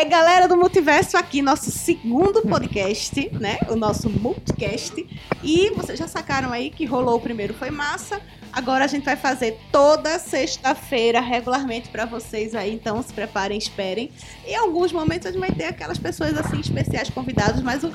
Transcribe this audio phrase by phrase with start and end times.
[0.00, 3.58] Aí, galera do Multiverso, aqui, nosso segundo podcast, né?
[3.68, 5.06] O nosso multicast.
[5.44, 8.18] E vocês já sacaram aí que rolou o primeiro foi massa.
[8.50, 14.10] Agora a gente vai fazer toda sexta-feira regularmente para vocês aí, então se preparem, esperem.
[14.46, 17.92] Em alguns momentos a gente vai ter aquelas pessoas assim especiais convidados, mas o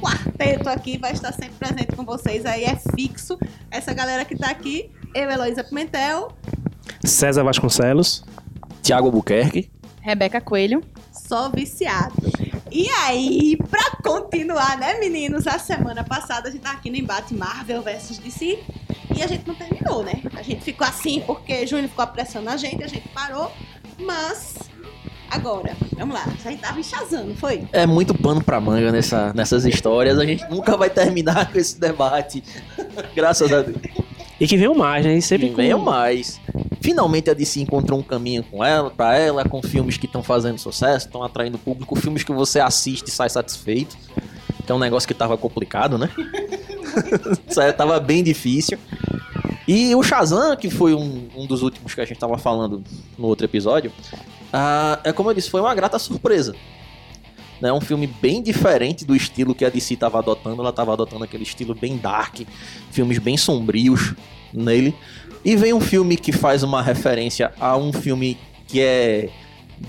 [0.00, 3.38] quarteto aqui vai estar sempre presente com vocês aí, é fixo.
[3.70, 6.26] Essa galera que tá aqui, eu, Heloísa Pimentel,
[7.04, 8.24] César Vasconcelos.
[8.82, 9.70] Tiago Albuquerque.
[10.00, 10.82] Rebeca Coelho.
[11.26, 12.14] Só viciado.
[12.70, 15.46] E aí, pra continuar, né, meninos?
[15.46, 18.62] A semana passada a gente tá aqui no embate Marvel versus DC
[19.16, 20.22] e a gente não terminou, né?
[20.34, 23.50] A gente ficou assim porque Júnior ficou pressionando a gente, a gente parou,
[23.98, 24.56] mas
[25.30, 27.66] agora, vamos lá, a gente tava enxazando, foi?
[27.72, 30.18] É muito pano pra manga nessa, nessas histórias.
[30.18, 32.42] A gente nunca vai terminar com esse debate.
[33.14, 33.76] Graças a Deus.
[34.38, 35.16] E que veio mais, né?
[35.16, 35.56] E sempre E com...
[35.56, 36.40] venham mais.
[36.80, 40.58] Finalmente a DC encontrou um caminho com ela, pra ela, com filmes que estão fazendo
[40.58, 43.96] sucesso, estão atraindo público, filmes que você assiste e sai satisfeito.
[44.64, 46.10] Que é um negócio que tava complicado, né?
[47.76, 48.78] Tava bem difícil.
[49.68, 52.82] E o Shazam, que foi um, um dos últimos que a gente tava falando
[53.18, 53.92] no outro episódio,
[54.52, 56.54] ah, é como eu disse, foi uma grata surpresa.
[57.62, 60.60] É um filme bem diferente do estilo que a DC estava adotando.
[60.60, 62.40] Ela estava adotando aquele estilo bem dark,
[62.90, 64.14] filmes bem sombrios
[64.52, 64.94] nele.
[65.44, 69.30] E vem um filme que faz uma referência a um filme que é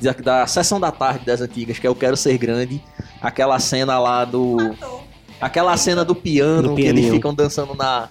[0.02, 2.82] da, da sessão da tarde das antigas, que é Eu Quero Ser Grande.
[3.22, 4.76] Aquela cena lá do.
[5.40, 8.10] Aquela cena do piano Do que eles ficam dançando na,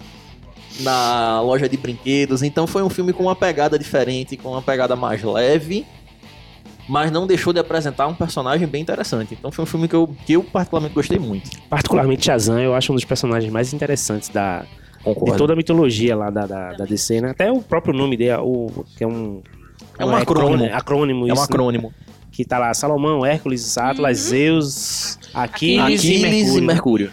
[0.80, 2.42] na loja de brinquedos.
[2.42, 5.84] Então foi um filme com uma pegada diferente, com uma pegada mais leve,
[6.88, 9.34] mas não deixou de apresentar um personagem bem interessante.
[9.34, 11.50] Então foi um filme que eu, que eu particularmente gostei muito.
[11.68, 14.68] Particularmente Shazam, eu acho um dos personagens mais interessantes da, de
[15.02, 15.36] Concordo.
[15.36, 17.30] toda a mitologia lá da, da, da DC, né?
[17.30, 19.42] Até o próprio nome dele, o, que é um...
[19.98, 20.74] É um acrônimo.
[20.74, 21.42] acrônimo É um isso, né?
[21.44, 21.92] acrônimo.
[22.32, 26.66] Que tá lá Salomão, Hércules, Atlas, Zeus, Aquiles, Aquiles e e Mercúrio.
[26.66, 27.10] Mercúrio.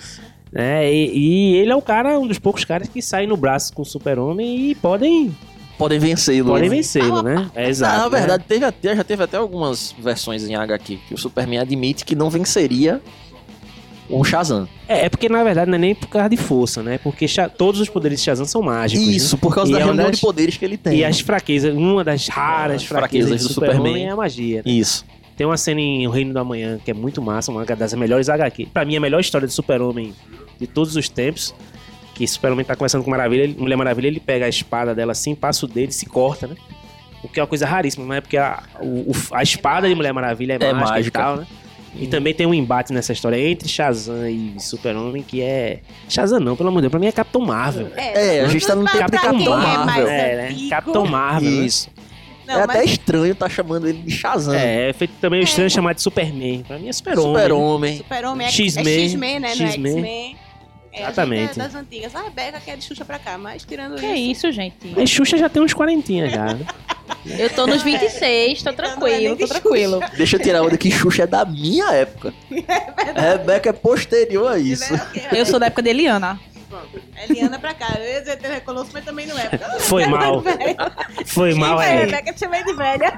[0.52, 0.94] né?
[0.94, 3.84] E, e ele é o cara, um dos poucos caras que saem no braço com
[3.84, 5.34] o super-homem e podem,
[5.78, 6.50] Podem vencê-lo.
[6.51, 6.75] podem né?
[6.75, 7.50] vencê-lo, né?
[7.56, 7.94] É exato.
[7.95, 8.17] Ah, na né?
[8.19, 12.16] verdade, teve até, já teve até algumas versões em HQ que o Superman admite que
[12.16, 13.01] não venceria
[14.09, 14.67] o Shazam.
[14.88, 16.97] É, é porque na verdade não é nem por causa de força, né?
[17.00, 17.25] Porque
[17.57, 19.06] todos os poderes de Shazam são mágicos.
[19.07, 19.13] né?
[19.13, 20.97] Isso, por causa E da é reunião das- de poderes que ele tem.
[21.00, 24.05] E as fraquezas, uma das raras As fraquezas, fraquezas do, Superman, Superman.
[24.05, 24.57] é a magia.
[24.57, 24.72] né?
[24.72, 25.05] Isso.
[25.35, 28.29] Tem uma cena em O Reino do Amanhã que é muito massa, uma das melhores
[28.29, 28.67] HQ.
[28.72, 30.13] Pra mim, a melhor história de Super-Homem
[30.59, 31.55] de todos os tempos.
[32.13, 35.34] Que Super-Homem tá conversando com Maravilha, ele- Mulher Maravilha, ele pega a espada dela assim,
[35.34, 36.56] passa o dedo e se corta, né?
[37.24, 40.13] O que é uma coisa raríssima, mas é porque a, o- a espada de Mulher
[40.13, 41.07] Maravilha é, É mágica, mágica.
[41.19, 41.47] e tal, né?
[41.96, 45.79] E também tem um embate nessa história entre Shazam e Super-Homem que é.
[46.09, 47.90] Shazam não, pelo amor de Deus, pra mim é Capitão Marvel.
[47.96, 50.07] É, a gente tá no tempo Capitão é Marvel.
[50.07, 50.56] É, né?
[50.72, 51.52] Capitão Marvel.
[51.52, 51.66] né?
[51.66, 51.90] Isso.
[52.47, 54.53] Não, é mas até estranho tá chamando ele de Shazam.
[54.56, 56.63] É, é feito também o estranho chamar de Superman.
[56.68, 57.31] Pra mim é Super-Homem.
[57.44, 57.97] Super-Homem.
[57.97, 59.56] Super-Homem é X-Men, é X-Men, né?
[59.56, 60.38] Não é X-Men.
[60.94, 61.59] É, Exatamente.
[61.59, 62.16] A é das antigas.
[62.16, 64.46] A Rebeca quer de Xuxa pra cá, mas tirando Que isso.
[64.48, 64.94] isso, gente?
[64.96, 66.46] Mas Xuxa já tem uns quarentinha já.
[67.26, 70.00] Eu tô nos 26, tô Então é tranquilo, tô tranquilo.
[70.18, 72.34] Deixa eu tirar onda que Xuxa é da minha época.
[73.16, 74.94] Rebeca é posterior a isso.
[75.32, 76.40] Eu sou da época de Eliana.
[77.28, 77.95] Eliana pra cá.
[77.97, 79.50] Eu ia dizer ter recolosso, mas também não é.
[79.79, 80.44] Foi mal.
[81.25, 82.06] Foi mal, é.
[82.06, 83.17] Rebeca te chamei de velha.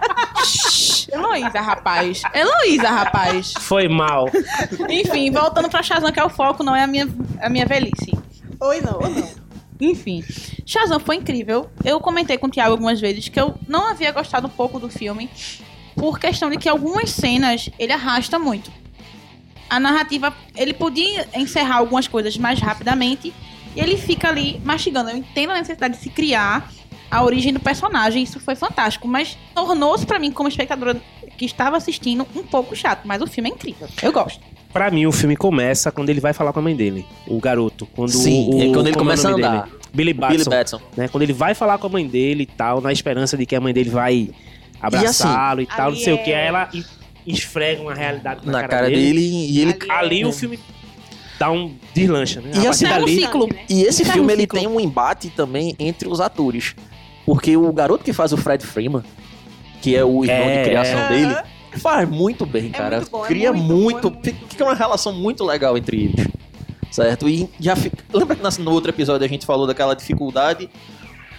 [1.12, 2.22] Heloísa, rapaz.
[2.34, 3.54] Heloísa, rapaz.
[3.60, 4.30] Foi mal.
[4.90, 7.08] Enfim, voltando pra Shazam, que é o foco, não é a minha,
[7.42, 8.12] a minha velhice.
[8.60, 9.46] Oi, não, ou não.
[9.80, 10.24] Enfim,
[10.66, 11.70] Shazam foi incrível.
[11.84, 14.90] Eu comentei com o Thiago algumas vezes que eu não havia gostado um pouco do
[14.90, 15.30] filme
[15.96, 18.72] por questão de que algumas cenas ele arrasta muito.
[19.70, 23.34] A narrativa, ele podia encerrar algumas coisas mais rapidamente
[23.76, 25.10] e ele fica ali mastigando.
[25.10, 26.72] Eu entendo a necessidade de se criar
[27.10, 31.00] a origem do personagem, isso foi fantástico, mas tornou-se pra mim como espectadora
[31.38, 33.88] que estava assistindo um pouco chato, mas o filme é incrível.
[34.02, 34.40] Eu gosto.
[34.74, 37.06] Pra mim, o filme começa quando ele vai falar com a mãe dele.
[37.28, 37.86] O garoto.
[37.96, 39.62] Quando Sim, o, é quando ele como começa o a andar.
[39.64, 39.76] dele?
[39.94, 40.38] Billy Batson.
[40.38, 40.82] Billy Batson.
[40.98, 41.08] né?
[41.08, 43.62] Quando ele vai falar com a mãe dele e tal, na esperança de que a
[43.62, 44.30] mãe dele vai
[44.82, 46.32] abraçá-lo e, tal, não sei o que.
[46.32, 46.70] é- Aí ela
[47.26, 49.72] es- esfrega uma realidade na, Na cara dele e ele.
[49.90, 50.60] Ali Ali é- o filme
[51.40, 52.52] dá um deslancha, né?
[52.56, 53.50] E a assim, é um dali, ciclo.
[53.70, 56.76] E esse é filme um ele tem um embate também entre os atores.
[57.26, 59.04] Porque o garoto que faz o Fred Freeman,
[59.82, 61.08] que é o irmão É, de criação é.
[61.10, 61.36] dele,
[61.80, 62.98] faz muito bem, cara.
[62.98, 64.10] muito bom, é Cria muito muito.
[64.10, 66.28] bom, é muito Fica uma relação muito legal entre eles.
[66.92, 67.28] Certo?
[67.28, 67.98] E já fica.
[68.14, 70.70] Lembra que no outro episódio a gente falou daquela dificuldade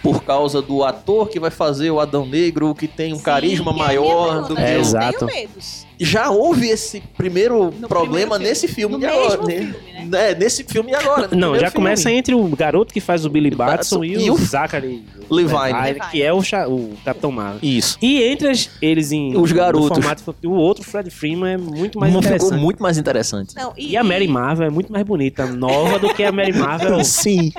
[0.03, 3.71] por causa do ator que vai fazer o Adão Negro, que tem um Sim, carisma
[3.71, 5.25] é maior do que É, eu o- exato.
[5.25, 5.86] tenho medos.
[5.99, 9.43] Já houve esse primeiro No problema primeiro nesse filme No de mesmo agora.
[9.47, 9.55] né?
[9.55, 10.29] filme, né?
[10.31, 11.27] É, nesse filme e agora.
[11.31, 12.17] no Não, já começa filme.
[12.17, 15.73] entre o garoto que faz o Billy Batson e, E o o Zachary Levine.
[15.83, 15.99] Levine.
[16.11, 17.59] que é o, cha- o Capitão Marvel.
[17.61, 17.97] Isso.
[18.01, 19.87] E entre as- eles em Os garotos.
[19.89, 22.61] formato, o outro Fred Freeman é muito mais Não ficou interessante.
[22.61, 23.55] muito mais interessante.
[23.55, 27.03] Não, E a Mary Marvel é muito mais bonita, nova do que a Mary Marvel.
[27.05, 27.51] Sim.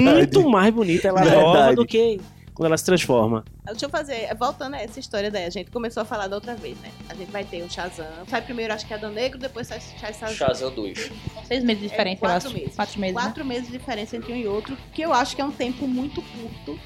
[0.00, 2.20] muito mais bonita, ela é nova do que
[2.54, 3.44] quando ela se transforma.
[3.64, 6.54] Deixa eu fazer, voltando a essa história daí, a gente começou a falar da outra
[6.54, 6.90] vez, né?
[7.08, 8.06] A gente vai ter o Shazam.
[8.28, 10.28] Sai primeiro, acho que é Adão Negro, depois sai Shazam.
[10.34, 10.98] Shazam 2.
[11.34, 12.56] São seis meses de diferença, eu quatro acho.
[12.58, 12.74] meses.
[12.76, 13.16] Quatro meses.
[13.16, 13.22] né?
[13.22, 15.86] Quatro meses de diferença entre um e outro, que eu acho que é um tempo
[15.86, 16.78] muito curto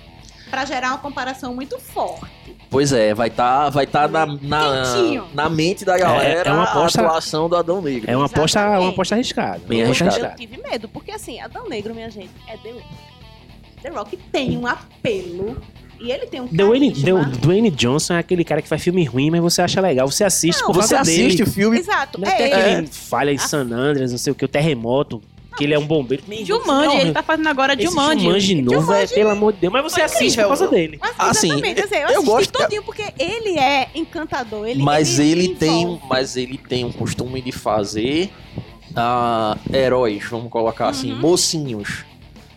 [0.50, 2.56] pra gerar uma comparação muito forte.
[2.70, 4.82] Pois é, vai estar vai tá na, na,
[5.34, 8.08] na mente da galera É- é uma aposta- a atuação do Adão Negro.
[8.08, 9.60] É uma aposta, uma aposta arriscada.
[9.66, 10.32] Bem Uma aposta arriscada.
[10.34, 12.84] Eu tive medo, porque assim, Adão Negro, minha gente, é Rock.
[13.82, 15.56] The Rock tem um apelo
[16.00, 16.90] e ele tem um Dwayne.
[16.90, 20.10] Dwayne- Dwayne Johnson é aquele cara que faz filme ruim, mas você acha legal.
[20.10, 21.42] Você assiste Não, por Você causa assiste dele.
[21.42, 21.78] o filme.
[21.78, 22.54] Exato, Não é, é tem ele.
[22.54, 25.22] aquele falha em San Andreas, não sei o que, o terremoto,
[25.56, 26.22] que ele é um bombeiro.
[26.44, 28.24] Jumanji, ele tá fazendo agora Jumanji.
[28.24, 29.72] Jumanji novo, é, Jumanji pelo amor de Deus.
[29.72, 30.42] Mas você foi assiste incrível.
[30.50, 30.98] por causa dele.
[31.18, 34.66] Assim, exatamente, assim, eu, eu gosto- todinho porque ele é encantador.
[34.68, 36.02] Ele, mas ele, tem, envolve.
[36.10, 38.30] mas ele tem um costume de fazer
[38.94, 41.20] ah, heróis, vamos colocar assim, Uhum.
[41.20, 42.04] mocinhos.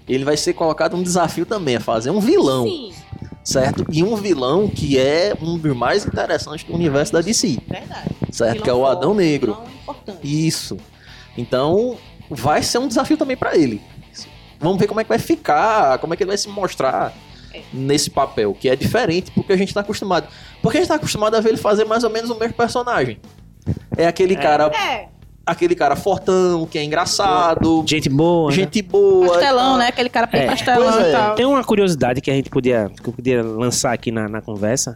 [0.10, 2.92] Ele vai ser colocado um desafio também, a fazer um vilão, Sim,
[3.44, 3.86] certo?
[3.92, 8.10] E um vilão que é um dos mais interessantes do universo da DC, verdade.
[8.32, 8.52] certo?
[8.54, 9.54] Vilão que é o Adão Negro.
[9.54, 10.48] vilão importante.
[10.48, 10.78] Isso.
[11.38, 11.98] Então,
[12.30, 13.82] vai ser um desafio também pra ele.
[14.60, 17.14] Vamos ver como é que vai ficar, como é que ele vai se mostrar
[17.54, 17.62] É.
[17.72, 20.28] nesse papel, que é diferente porque a gente tá acostumado.
[20.62, 23.20] Porque a gente tá acostumado a ver ele fazer mais ou menos o mesmo personagem.
[23.96, 24.38] É aquele É.
[24.38, 25.08] cara, É,
[25.52, 28.50] aquele cara fortão, que é engraçado, Gente boa.
[28.50, 28.56] né?
[28.56, 29.28] gente boa.
[29.28, 29.88] Pastelão, né?
[29.88, 30.46] Aquele cara bem É.
[30.48, 31.10] pastelão Pois é.
[31.10, 31.36] e tal.
[31.36, 34.96] Tem uma curiosidade que a gente podia, que eu podia lançar aqui na, na conversa,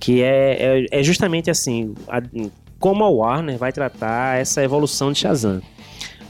[0.00, 2.22] que é, é, é justamente assim, a-
[2.78, 5.62] como a Warner vai tratar essa evolução de Shazam.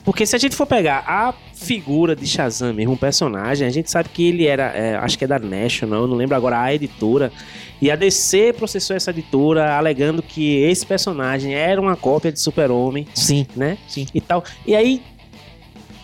[0.05, 3.91] Porque se a gente for pegar a figura de Shazam mesmo, um personagem, a gente
[3.91, 6.75] sabe que ele era, é, acho que é da National, eu não lembro agora a
[6.75, 7.33] editora,
[7.81, 13.07] e a DC processou essa editora alegando que esse personagem era uma cópia de Super-Homem,
[13.15, 13.79] Sim, né?
[13.89, 14.07] Sim.
[14.13, 14.45] E tal.
[14.67, 15.03] E aí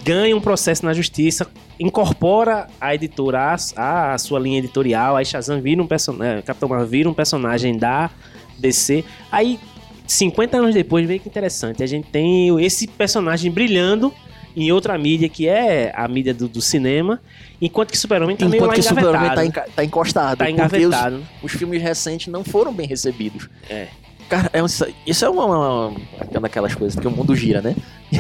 [0.04, 1.46] ganha um processo na justiça,
[1.78, 6.86] incorpora a editora à, à sua linha editorial, aí Shazam vira um personagem, Capitão Marvel
[6.86, 8.10] vira um personagem da
[8.58, 9.04] DC.
[9.30, 9.58] Aí
[10.08, 14.12] 50 anos depois, vê que interessante, a gente tem esse personagem brilhando
[14.56, 17.20] em outra mídia que é a mídia do, do cinema,
[17.60, 19.46] enquanto que Super-Homem tá meio enquanto lá que o Super-Homem tá, engavetado.
[19.46, 20.38] enca- tá encostado.
[20.38, 21.26] Tá porque os- engavetado.
[21.42, 23.48] os filmes recentes não foram bem recebidos.
[23.70, 23.88] É.
[24.28, 24.66] Cara, é um-
[25.06, 27.76] isso é uma, uma, uma daquelas coisas que o mundo gira, né?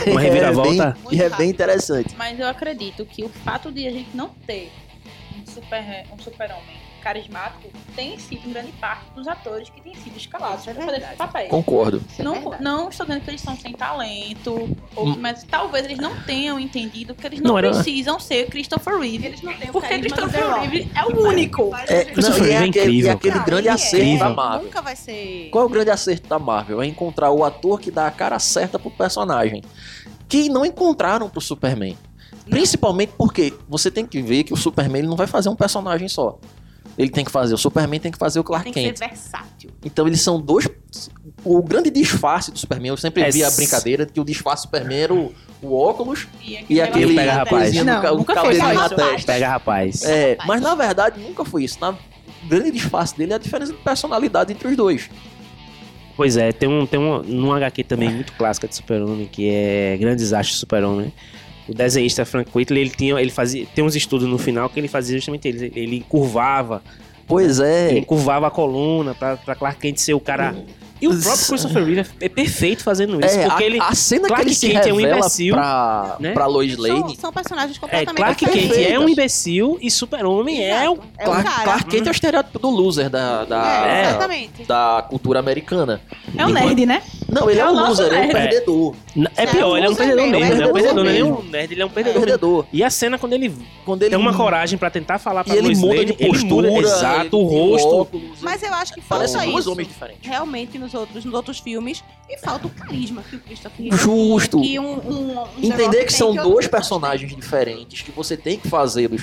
[0.06, 0.96] Uma reviravolta.
[1.04, 2.14] É bem, e é bem interessante.
[2.16, 4.70] Mas eu acredito que o fato de a gente não ter
[5.36, 6.76] um super um super-homem
[7.08, 10.90] carismático tem sido em grande parte dos atores que têm sido escalados é para fazer
[10.98, 11.12] verdade.
[11.14, 11.48] esse papel.
[11.48, 12.02] Concordo.
[12.06, 15.16] isso é Não, não estou dizendo que eles são sem talento, ou Hum.
[15.18, 19.26] mas talvez eles não tenham entendido que eles não, Não, era- precisam ser Christopher Reeve.
[19.26, 20.52] Eles não têm o Porque Christopher.
[20.60, 21.74] Reeve é o único.
[21.88, 23.70] É, não, Christopher Reeve é aquele, e incrível, aquele Não, grande é.
[23.70, 24.28] acerto da.
[24.30, 24.62] Marvel.
[24.64, 25.48] Nunca vai ser.
[25.50, 26.82] Qual é o grande acerto da Marvel?
[26.82, 29.62] É encontrar o ator que dá a cara certa pro personagem.
[30.28, 31.96] Que não encontraram pro Superman.
[32.50, 36.06] Principalmente porque você tem que ver que o Superman ele não vai fazer um personagem
[36.08, 36.38] só.
[36.98, 38.98] Ele tem que fazer, o Superman tem que fazer o Clark Tem que ser Kent.
[39.10, 39.70] versátil.
[39.84, 40.68] Então eles são dois.
[41.44, 44.62] O grande disfarce do Superman, eu sempre É vi a brincadeira de que o disfarce
[44.62, 47.72] do Superman era o, o óculos E, e aquele Pega, rapaz.
[47.74, 49.32] Não, ca- o cabelinho só na testa.
[49.32, 50.02] Pega, rapaz.
[50.02, 50.48] É, Rapaz.
[50.48, 51.78] mas na verdade nunca foi isso.
[51.80, 55.08] Na, o grande disfarce dele é a diferença de personalidade entre os dois.
[56.16, 59.96] Pois é, tem um, tem um, num HQ também muito clássica de Super-Homem, que é
[60.00, 61.12] Grandes Astros de Super-Homem.
[61.68, 64.88] O desenhista Frank Whitley, ele, tinha, ele fazia, tem uns estudos no final que ele
[64.88, 66.82] fazia justamente ele, ele curvava,
[67.26, 68.04] Pois ele é.
[68.04, 70.56] curvava a coluna pra, pra Clark Kent ser o cara...
[71.00, 73.78] E o próprio Christopher Reeve é perfeito fazendo isso, É, porque a, ele...
[73.80, 76.32] a cena Clark que ele se Kent é um revela imbecil, pra, né?
[76.32, 77.16] pra Lois São, Lane.
[77.16, 80.98] são personagens É, completamente Clark Kent é um imbecil e Super-Homem é o...
[81.16, 81.62] É Clark, cara.
[81.62, 84.64] Clark Kent é o estereótipo do loser da, da, É, É.
[84.66, 86.00] da cultura americana.
[86.36, 87.00] É um nerd, né?
[87.30, 88.94] Não, ele é, É um loser, ele é um perdedor.
[89.36, 91.10] É É pior, ele é um perdedor mesmo, mesmo, ele é um é perdedor, não
[91.10, 92.66] é um nerd, ele é um É perdedor.
[92.72, 93.54] E a cena quando ele
[93.84, 96.76] Quando ele tem uma coragem pra tentar falar pra e ele muda de postura, ele
[96.76, 97.88] muda, exato, o rosto.
[97.96, 99.70] óculos, Mas eu acho que falta dois isso.
[99.70, 100.26] homens diferentes.
[100.26, 102.02] Realmente nos outros, nos outros filmes.
[102.30, 104.60] E falta o carisma que o Christopher Justo.
[104.60, 109.22] que um, um, um Entender que são dois personagens diferentes, que você tem que fazê-los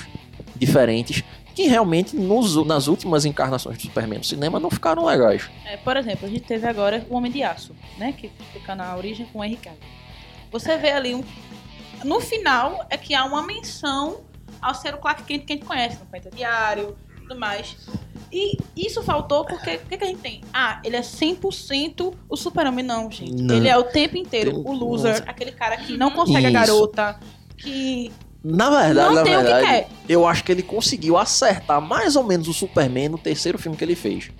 [0.56, 1.22] diferentes,
[1.56, 5.48] que realmente nos- nas últimas encarnações do Superman no cinema não ficaram legais.
[5.64, 8.12] É, por exemplo, a gente teve agora o Homem de Aço, né?
[8.12, 9.80] Que fica na origem com o Henry Cavill.
[10.52, 11.24] Você vê ali um.
[12.04, 14.18] No final é que há uma menção
[14.60, 16.94] ao ser o Clark Kent que a gente conhece, no Penta Diário
[17.26, 17.74] tudo mais.
[18.30, 20.42] E isso faltou porque o que, que a gente tem?
[20.52, 22.84] Ah, ele é 100% o super-homem.
[22.84, 23.42] Não, gente.
[23.42, 23.54] Não.
[23.56, 25.24] Ele é o tempo inteiro Tem- o loser, Nossa.
[25.30, 26.52] aquele cara que não consegue a Isso.
[26.52, 27.18] garota,
[27.56, 28.12] que
[28.44, 29.88] Na verdade, não na tem o que verdade, quer.
[30.08, 33.82] eu acho que ele conseguiu acertar mais ou menos o Superman no terceiro filme que
[33.84, 34.30] ele fez.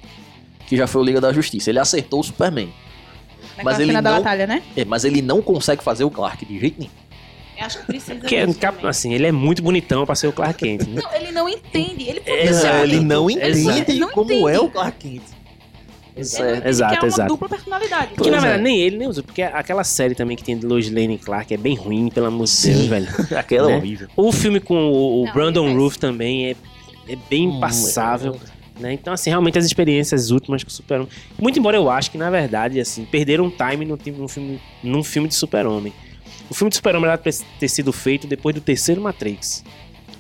[0.67, 1.71] Que já foi o Liga da Justiça.
[1.71, 2.73] Ele acertou o Superman.
[3.57, 4.63] Naquela Mas ele não- batalha, né?
[4.77, 6.91] É, mas ele não consegue fazer o Clark de jeito nenhum.
[7.59, 8.87] Eu acho que precisa Que é, também.
[8.87, 11.01] assim, ele é muito bonitão pra ser o Clark Kent, né?
[11.03, 12.05] Não, ele não entende.
[12.07, 12.21] Ele
[12.53, 12.83] ser.
[12.83, 14.51] ele não entende Não como entende.
[14.57, 15.23] é o Clark Kent.
[16.25, 16.67] Certo.
[16.67, 17.29] Exato, que é uma exato.
[17.29, 18.15] dupla personalidade.
[18.15, 18.41] Que na é.
[18.41, 21.19] verdade nem ele nem usa, porque aquela série também que tem de Lois Lane e
[21.19, 22.67] Clark é bem ruim, pelo amor de.
[22.69, 23.09] Deus, velho.
[23.37, 23.79] Aquela é Né?
[23.79, 24.09] horrível.
[24.17, 26.57] O filme com o, o Não, Brandon Roof também é,
[27.09, 28.37] é bem Hum, passável.
[28.79, 28.93] Né?
[28.93, 31.09] Então, assim, realmente as experiências últimas com o Super-Homem.
[31.39, 35.29] Muito embora eu acho que, na verdade, assim, perderam time no, num, filme, num filme
[35.29, 35.93] de Super-Homem.
[36.51, 39.65] O filme de Super-Homem era pra ter sido feito depois do terceiro Matrix.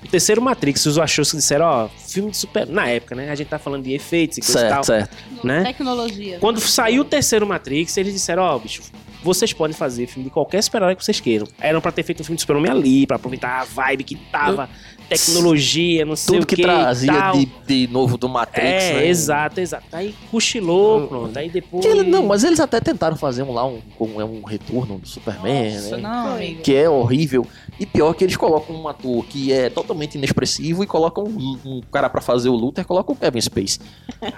[0.06, 2.66] O terceiro Matrix, os achou que disseram, ó, filme de super.
[2.66, 3.30] Na época, né?
[3.30, 4.84] A gente tá falando de efeitos e coisa e tal.
[4.84, 5.46] Certo, certo.
[5.46, 5.64] né?
[5.64, 6.38] Tecnologia.
[6.38, 8.82] Quando saiu o terceiro Matrix, eles disseram, ó, bicho,
[9.22, 11.48] vocês podem fazer filme de qualquer super-herói que vocês queiram.
[11.58, 14.70] Eram pra ter feito um filme de super-homem ali, pra aproveitar a vibe que tava,
[15.08, 19.06] tecnologia, não sei Tudo o que que trazia de, de novo do Matrix, É, né?
[19.06, 19.84] exato, exato.
[19.92, 21.06] Aí cochilou, Hum.
[21.06, 21.36] pronto.
[21.38, 21.84] Aí depois.
[21.84, 25.75] Ele- não, mas eles até tentaram fazer um lá, um, um, um retorno do Superman,
[25.75, 26.02] Nossa, né?
[26.02, 26.36] não.
[26.62, 27.46] Que é horrível.
[27.78, 31.80] E pior que eles colocam um ator que é totalmente inexpressivo e colocam um, um
[31.92, 33.78] cara pra fazer o Luther, colocam o Kevin Space.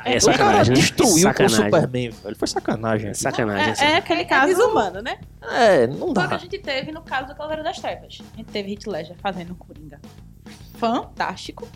[0.04, 0.80] Aí é o cara sacanagem, né?
[0.80, 1.64] destruiu com o sacanagem.
[1.64, 2.36] Superman, velho.
[2.36, 3.10] Foi sacanagem.
[3.10, 3.70] É sacanagem.
[3.72, 3.84] assim.
[3.84, 5.18] É, é aquele É caso desumano, né?
[5.42, 6.38] É, não Foi o que a dá.
[6.38, 8.18] gente teve no caso do Cavaleiro das Trevas.
[8.34, 10.00] A gente teve Heath Ledger fazendo o Coringa.
[10.78, 11.68] Fantástico.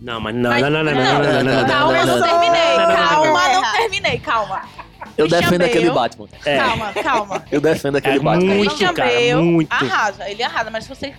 [0.00, 2.22] Não, mas não, Mas- não, não, não, não, não, não, não, não, Calma, eu não,
[2.22, 2.76] terminei.
[2.76, 3.72] Calma, não.
[3.72, 4.18] terminei.
[4.18, 4.62] Calma.
[5.16, 5.90] Eu defendo aquele.
[5.90, 6.28] Batman.
[6.44, 6.56] É.
[6.58, 7.44] Calma, calma.
[7.50, 8.54] Eu defendo aquele É Batman.
[8.54, 9.72] muito, cara, muito.
[9.72, 10.28] arrasa.
[10.30, 11.14] Ele arrasa, mas se você...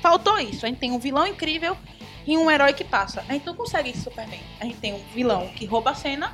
[0.00, 0.64] Faltou isso.
[0.64, 1.76] A gente tem um vilão incrível
[2.26, 3.22] e um herói que passa.
[3.28, 4.40] A gente não consegue isso, Superman.
[4.60, 6.32] A gente tem um vilão que rouba a cena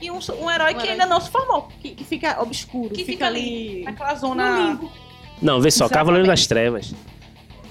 [0.00, 1.68] e um, um herói Um que herói ainda não se formou.
[1.80, 4.78] Que, que fica obscuro, Que fica, fica ali Naquela zona...
[5.42, 5.92] Não, vê só, Exatamente.
[5.94, 6.94] Cavaleiro das Trevas.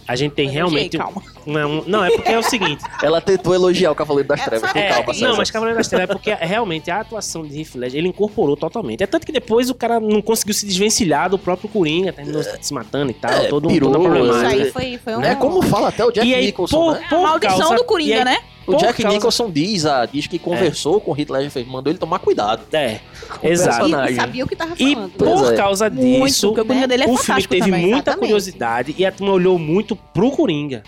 [0.07, 0.97] A gente tem realmente.
[0.97, 1.21] Calma.
[1.45, 2.83] Não, é não, é porque é o seguinte.
[3.03, 4.71] Ela tentou elogiar o Cavaleiro das É, Trevas.
[4.71, 7.75] Com É, calma, não, mas Cavaleiro das Trevas é porque realmente a atuação de Heath
[7.75, 9.03] Ledger, ele incorporou totalmente.
[9.03, 12.73] É tanto que depois o cara não conseguiu se desvencilhar do próprio Coringa, terminou se
[12.73, 14.63] matando e tal, É, todo um pirou, toda a Isso problemática.
[14.63, 15.21] aí foi, foi um...
[15.23, 17.07] É como fala até o Jack E aí, Nicholson, por- né?
[17.11, 18.37] É a maldição causa- do e Coringa, aí- né?
[18.67, 21.65] O por Jack causa- Nicholson diz, ah, diz que conversou com o Heath Ledger, fez,
[21.67, 22.63] mandou ele tomar cuidado.
[22.73, 22.99] É,
[23.41, 23.87] exato.
[24.09, 25.11] E sabia o que tava E falando.
[25.17, 25.55] Pois por é.
[25.55, 27.81] causa Muito, disso, porque o Coringa dele é o filme teve também.
[27.81, 28.19] muita exatamente.
[28.19, 30.83] curiosidade e a turma olhou muito pro Coringa.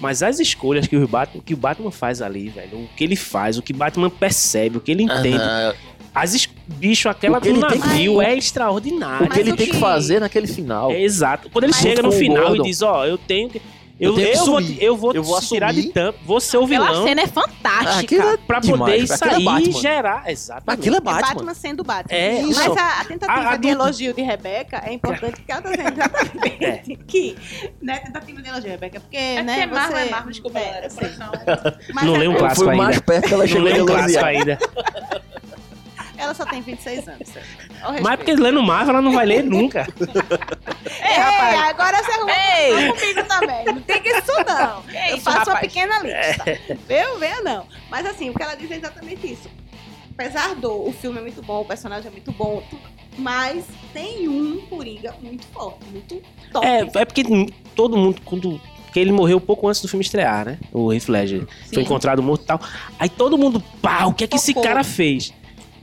[0.00, 3.16] Mas as escolhas que o Batman, que o Batman faz ali, velho, o que ele
[3.16, 5.36] faz, o que Batman percebe, o que ele entende.
[5.36, 5.74] Aham.
[6.14, 6.48] As es...
[6.66, 9.26] Bicho, aquela do navio é extraordinário.
[9.26, 10.90] O que ele o tem que que- fazer naquele final.
[10.90, 11.50] É exato.
[11.50, 13.60] Quando ele Mas chega no final Gordon, e diz, ó, eu tenho que.
[14.00, 16.86] Eu, Eu eu vou, eu vou, Eu vou tirar de tampa, vou ser o Aquela
[16.86, 17.98] vilão cena é fantástica.
[18.00, 19.80] aquilo é pra demais, poder aquilo é sair e Batman.
[19.80, 20.30] gerar.
[20.30, 20.80] Exatamente.
[20.80, 21.28] Aquilo é É Batman.
[21.34, 22.16] Batman sendo Batman.
[22.16, 22.72] É, Mas isso.
[22.78, 25.70] a, a tentativa A- a de do- elogio de Rebeca é importante porque ela tá
[25.70, 26.82] dizendo exatamente É.
[27.08, 27.36] que,
[27.82, 30.02] né, tentativa de elogio, Rebeca, porque, É né, porque é Marvel, você...
[30.06, 30.88] é Marvel, desculpa, É, galera.
[31.92, 32.84] Mas Não a- lê um clássico fui ainda.
[32.84, 34.24] mais perto que ela Não chegou de um elogiar.
[34.26, 34.58] ainda.
[36.18, 37.28] Ela só tem 26 anos.
[37.30, 38.16] Mas respeito.
[38.18, 39.86] porque lendo Marvel, ela não vai ler nunca.
[40.00, 41.60] Ei, rapaz.
[41.70, 42.88] agora você arrumou Ei.
[42.88, 43.64] comigo também.
[43.66, 44.82] Não tem que isso, não.
[44.82, 45.60] Que é eu isso, faço uma rapaz?
[45.60, 46.44] pequena lista.
[46.88, 47.18] Viu?
[47.18, 47.66] Venha não.
[47.88, 49.48] Mas assim, o que ela diz é exatamente isso.
[50.12, 52.60] Apesar do o filme é muito bom, o personagem é muito bom,
[53.16, 56.20] mas tem um Coringa muito forte, muito
[56.52, 56.66] top.
[56.66, 57.22] É, é porque
[57.76, 58.60] todo mundo, quando.
[58.84, 60.58] Porque ele morreu pouco antes do filme estrear, né?
[60.72, 61.46] O Heath Ledger.
[61.72, 62.60] Foi encontrado morto e tal.
[62.98, 65.32] Aí todo mundo, pá, o que é que esse cara fez?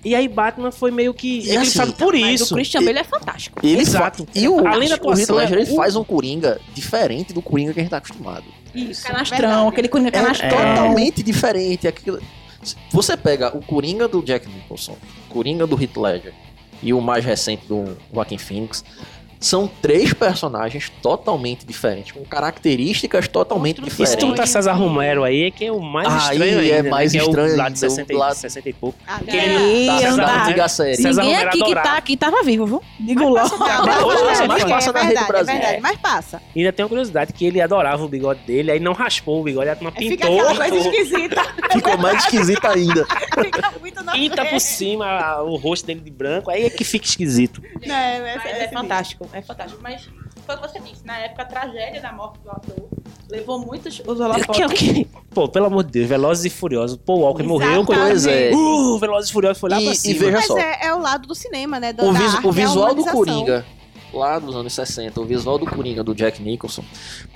[0.06, 2.54] E aí Batman foi meio que E assim, eclipsado por Mas isso.
[2.54, 3.60] o Christian Bale é fantástico.
[3.66, 4.28] Ele Exato.
[4.36, 7.74] E o, Além da o Heath atuação, Ledger, o- faz um Coringa diferente do Coringa
[7.74, 8.46] que a gente tá acostumado.
[8.76, 9.68] Isso, Canastrão, verdade.
[9.70, 10.50] aquele Coringa É canastrão.
[10.50, 11.88] totalmente diferente.
[11.88, 12.20] Aquilo...
[12.92, 14.96] Você pega o Coringa do Jack Nicholson,
[15.30, 16.34] o Coringa do Heath Ledger
[16.84, 18.84] e o mais recente do Joaquin Phoenix,
[19.40, 24.04] são três personagens totalmente diferentes, com características totalmente Construção.
[24.04, 24.40] E se tu diferentes.
[24.40, 27.20] botar César Romero aí, é que é o mais Aí estranho é ainda, mais né?
[27.20, 28.98] estranho é o lá de ainda, o 60, e- lado- 60 e pouco.
[29.08, 30.96] Ah, Que ele Ih, tá- da, César da Romero- antiga série.
[30.96, 32.82] César Ninguém Romero aqui que tá aqui tava vivo, viu?
[33.00, 33.66] Digo Mas logo.
[33.66, 35.54] passa- Hoje não, é não, mais é passa na Rede verdade, Brasil.
[35.54, 36.42] É verdade, mas passa.
[36.56, 39.44] E ainda tem uma curiosidade que ele adorava o bigode dele, aí não raspou o
[39.44, 41.42] bigode, a turma Aí Fica pintou, aquela coisa esquisita.
[41.72, 43.06] Ficou mais esquisito ainda.
[43.44, 47.06] Fica muito na pinta por cima o rosto dele de branco, aí é que fica
[47.06, 47.62] esquisito.
[47.86, 49.80] Não, é, Mas é fantástico, é fantástico.
[49.82, 50.10] Mas
[50.46, 52.88] foi o que você disse, na época a tragédia da morte do ator
[53.30, 54.80] levou muitos os Que, o holofotes.
[54.80, 56.98] que, pô, pelo amor de Deus, Velozes e Furiosos.
[57.06, 58.52] Paul Walker morreu Pois é.
[58.54, 60.20] Uh, Velozes e Furiosos foi lá E- pra e cima.
[60.20, 60.58] veja Mas só.
[60.58, 61.92] é, é o lado do cinema, né?
[61.94, 63.04] Da, O, arte, o visual do.
[63.06, 63.66] Coringa,
[64.14, 66.84] lá dos anos 60, o visual do Coringa do Jack Nicholson,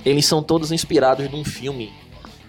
[0.04, 1.92] eles são todos inspirados num filme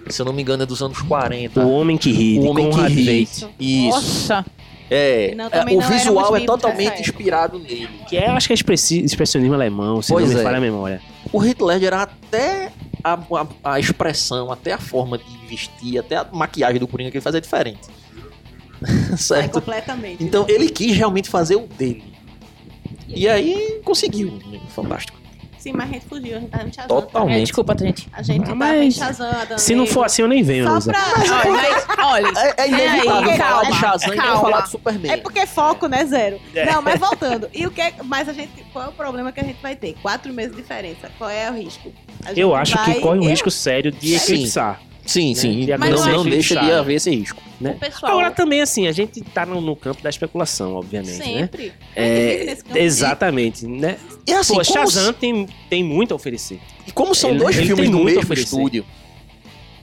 [0.10, 1.60] Se eu não me engano, é dos anos 40.
[1.62, 3.24] O Homem que Ri, O Homem que Ri.
[3.60, 3.96] Isso.
[3.96, 4.46] Nossa,
[4.94, 7.88] É, Não, é, o visual é totalmente inspirado nele.
[8.10, 10.44] que é, acho que é expressi- expressionismo alemão, se Pois não me é.
[10.44, 11.02] falha a memória.
[11.32, 16.18] O Heath Ledger era até a, a, a expressão, até a forma de vestir, até
[16.18, 17.80] a maquiagem do Coringa que ele fazia diferente.
[19.18, 19.54] Certo?
[19.54, 20.22] completamente.
[20.24, 22.04] Então ele quis realmente fazer o dele.
[23.08, 24.40] E aí conseguiu.
[24.70, 25.18] Fantástico.
[25.62, 26.88] Sim, mas a gente fugiu, a gente tava Shazam.
[26.88, 27.38] Totalmente.
[27.38, 28.10] é, desculpa, gente.
[28.12, 30.92] A gente tava mas em Shazam, Se não for assim, eu nem venho, Só Lusa.
[30.92, 31.02] pra...
[31.40, 32.28] Olha, mas, olha,
[32.58, 34.42] É, é inevitável falar de calma, Shazam e calma.
[34.42, 35.12] falar de Superman.
[35.12, 36.40] É porque foco, né, zero.
[36.56, 36.66] É.
[36.66, 37.48] Não, mas voltando.
[37.54, 38.66] E o que é- Mas a gente.
[38.74, 39.94] Qual é o problema que a gente vai ter?
[40.02, 41.10] Quatro meses de diferença.
[41.18, 41.92] Qual é o risco?
[42.36, 44.80] Eu acho vai- que corre um eu- risco sério de eclipsar.
[44.80, 45.66] Sim, sim.
[45.66, 45.78] Né?
[45.78, 47.42] Não, Mas não, acho deixa de haver esse risco.
[47.60, 47.76] né?
[47.80, 48.12] pessoal...
[48.14, 51.24] Agora também, assim, a gente tá no, no campo da especulação, obviamente, né?
[51.26, 51.74] Sempre.
[51.96, 52.78] É, nesse campo.
[52.78, 53.98] exatamente, né?
[54.28, 56.60] E assim, Pô, Shazam tem, tem muito a oferecer.
[56.88, 58.44] e como são ele- dois ele filmes a mesmo oferecer.
[58.44, 58.86] estúdio,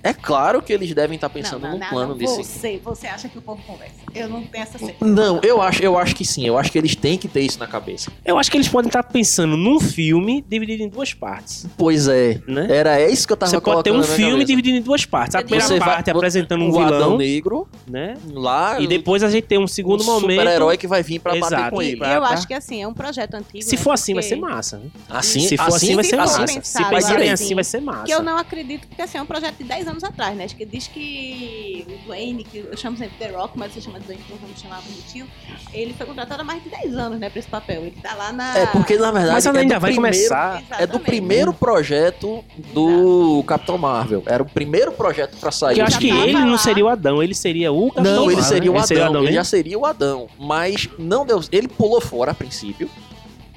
[0.03, 2.17] é claro que eles devem estar pensando não, não, num não, plano não.
[2.19, 2.45] desse.
[2.45, 3.95] Você, você acha que o povo conversa?
[4.15, 5.05] Eu não tenho essa certeza.
[5.11, 6.47] Não, eu acho, eu acho que sim.
[6.47, 8.11] Eu acho que eles têm que ter isso na cabeça.
[8.25, 12.41] Eu acho que eles podem estar pensando num filme dividido em duas partes, Pois é.
[12.47, 12.67] né?
[12.71, 14.47] Era isso que eu tava Você pode ter um filme cabeça.
[14.47, 15.35] dividido em duas partes.
[15.35, 18.15] A primeira Você vai- parte apresentando um o Adão vilão, Negro né?
[18.33, 20.39] lá E depois a gente tem um segundo um momento.
[20.41, 21.93] super-herói que vai vir pra bater com ele.
[21.95, 23.63] eu pra- acho que assim, é um projeto antigo.
[23.63, 23.83] Se né?
[23.83, 24.79] for assim, vai ser massa.
[24.79, 24.87] né?
[25.09, 26.47] Assim, se for assim, vai ser massa.
[26.47, 28.05] Se pensarem assim, assim, vai ser massa.
[28.05, 30.45] Que eu não acredito, porque assim, é um projeto de 10 anos atrás, né?
[30.45, 33.99] Acho que diz que o Dwayne, que eu chamo sempre The Rock, mas você chama
[33.99, 35.27] de Dwayne, então vamos chamar bonitinho,
[35.73, 37.83] ele foi contratado há mais de 10 anos, né, pra esse papel.
[37.83, 38.57] Ele tá lá na.
[38.59, 40.63] É, porque na verdade Mas é ainda vai primeiro- começar.
[40.79, 44.23] É do primeiro projeto do Capitão Marvel.
[44.27, 45.71] Era o primeiro projeto pra sair.
[45.77, 46.59] Porque eu acho que ele não lá.
[46.59, 48.79] seria o Adão, ele seria o Capitão Não, ele seria o?
[48.79, 49.07] Adão.
[49.09, 49.33] Ele mesmo?
[49.35, 50.29] já seria o Adão.
[50.39, 51.41] Mas não deu.
[51.51, 52.89] Ele pulou fora a princípio.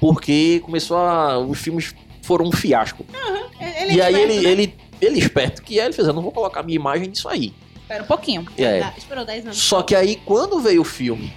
[0.00, 1.38] Porque começou a.
[1.38, 3.04] Os filmes foram um fiasco.
[3.60, 4.50] Ele e é aí ele, né?
[4.50, 4.74] ele,
[5.06, 7.52] ele esperto que é, ele fez, eu não vou colocar minha imagem nisso aí.
[7.80, 8.46] Espera um pouquinho.
[8.56, 8.80] É.
[8.80, 9.58] Tá, Esperou 10 anos.
[9.58, 11.32] Só que aí, quando veio o filme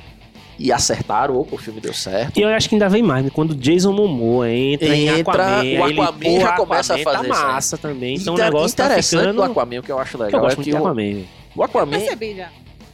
[0.57, 2.37] e acertaram, opa, o filme deu certo.
[2.37, 3.31] E eu acho que ainda vem mais, né?
[3.33, 7.17] Quando Jason Momoa entra, em Entra, Aquaman, o ele, Aquaman pô, já começa a Aquaman
[7.17, 8.15] fazer tá massa também.
[8.15, 9.35] Então o negócio tá interessante ficando...
[9.35, 11.23] do Aquaman, o que eu acho que eu legal gosto é muito que o, Aquaman.
[11.55, 11.99] o Aquaman...
[11.99, 12.49] Percebi já.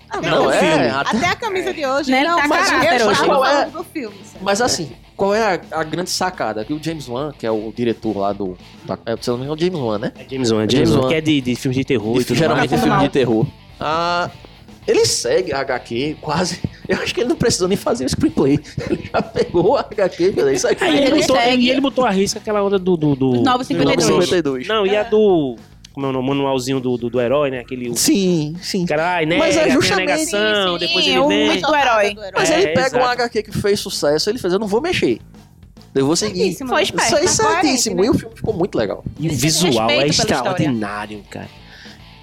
[0.10, 2.12] Até Não, é, até- Até a camisa de hoje.
[2.12, 3.22] Né, não, tá mas caráter eu hoje.
[3.22, 3.66] estava Qual é?
[3.68, 4.18] do filme.
[4.26, 4.44] sabe?
[4.44, 6.64] Mas assim, qual é a, a grande sacada?
[6.66, 8.58] Que o James Wan, que é o diretor lá do...
[8.86, 10.12] Da, é, se eu não me engano, é o James Wan, né?
[10.18, 12.22] É James Wan, é James James Wan, que é de, de filmes de terror e
[12.22, 13.46] E tudo geralmente é filme de terror.
[13.80, 14.30] Ah,
[14.88, 16.60] ele segue a HQ quase...
[16.88, 18.60] Eu acho que ele não precisou nem fazer o screenplay.
[18.90, 20.84] Ele já pegou a HQ e isso aqui.
[20.84, 22.98] Aí ele, Ele botou, segue- e ele botou a risca aquela onda do...
[22.98, 24.10] do, do Os 952.
[24.10, 24.68] 952.
[24.68, 25.56] Não, e a do...
[25.94, 26.28] Como é o nome?
[26.30, 27.60] manualzinho do, do, do herói, né?
[27.60, 27.96] Aquele...
[27.98, 28.86] Sim, sim.
[28.86, 29.38] Caralho, né?
[29.38, 31.62] Mas é tem a justamente- negação, Sim, sim, depois ele o vem...
[31.62, 32.16] do herói.
[32.34, 33.04] Mas É, ele pega exato.
[33.04, 35.20] um HQ que fez sucesso, ele fez, eu não vou mexer.
[35.94, 36.40] Eu vou seguir.
[36.40, 36.84] Certíssimo, Foi né?
[36.84, 37.06] esperto.
[37.08, 37.96] Isso aí é Tá coerente, certíssimo.
[37.98, 38.06] né?
[38.06, 39.04] E o filme ficou muito legal.
[39.20, 41.50] E o visual é extraordinário, cara.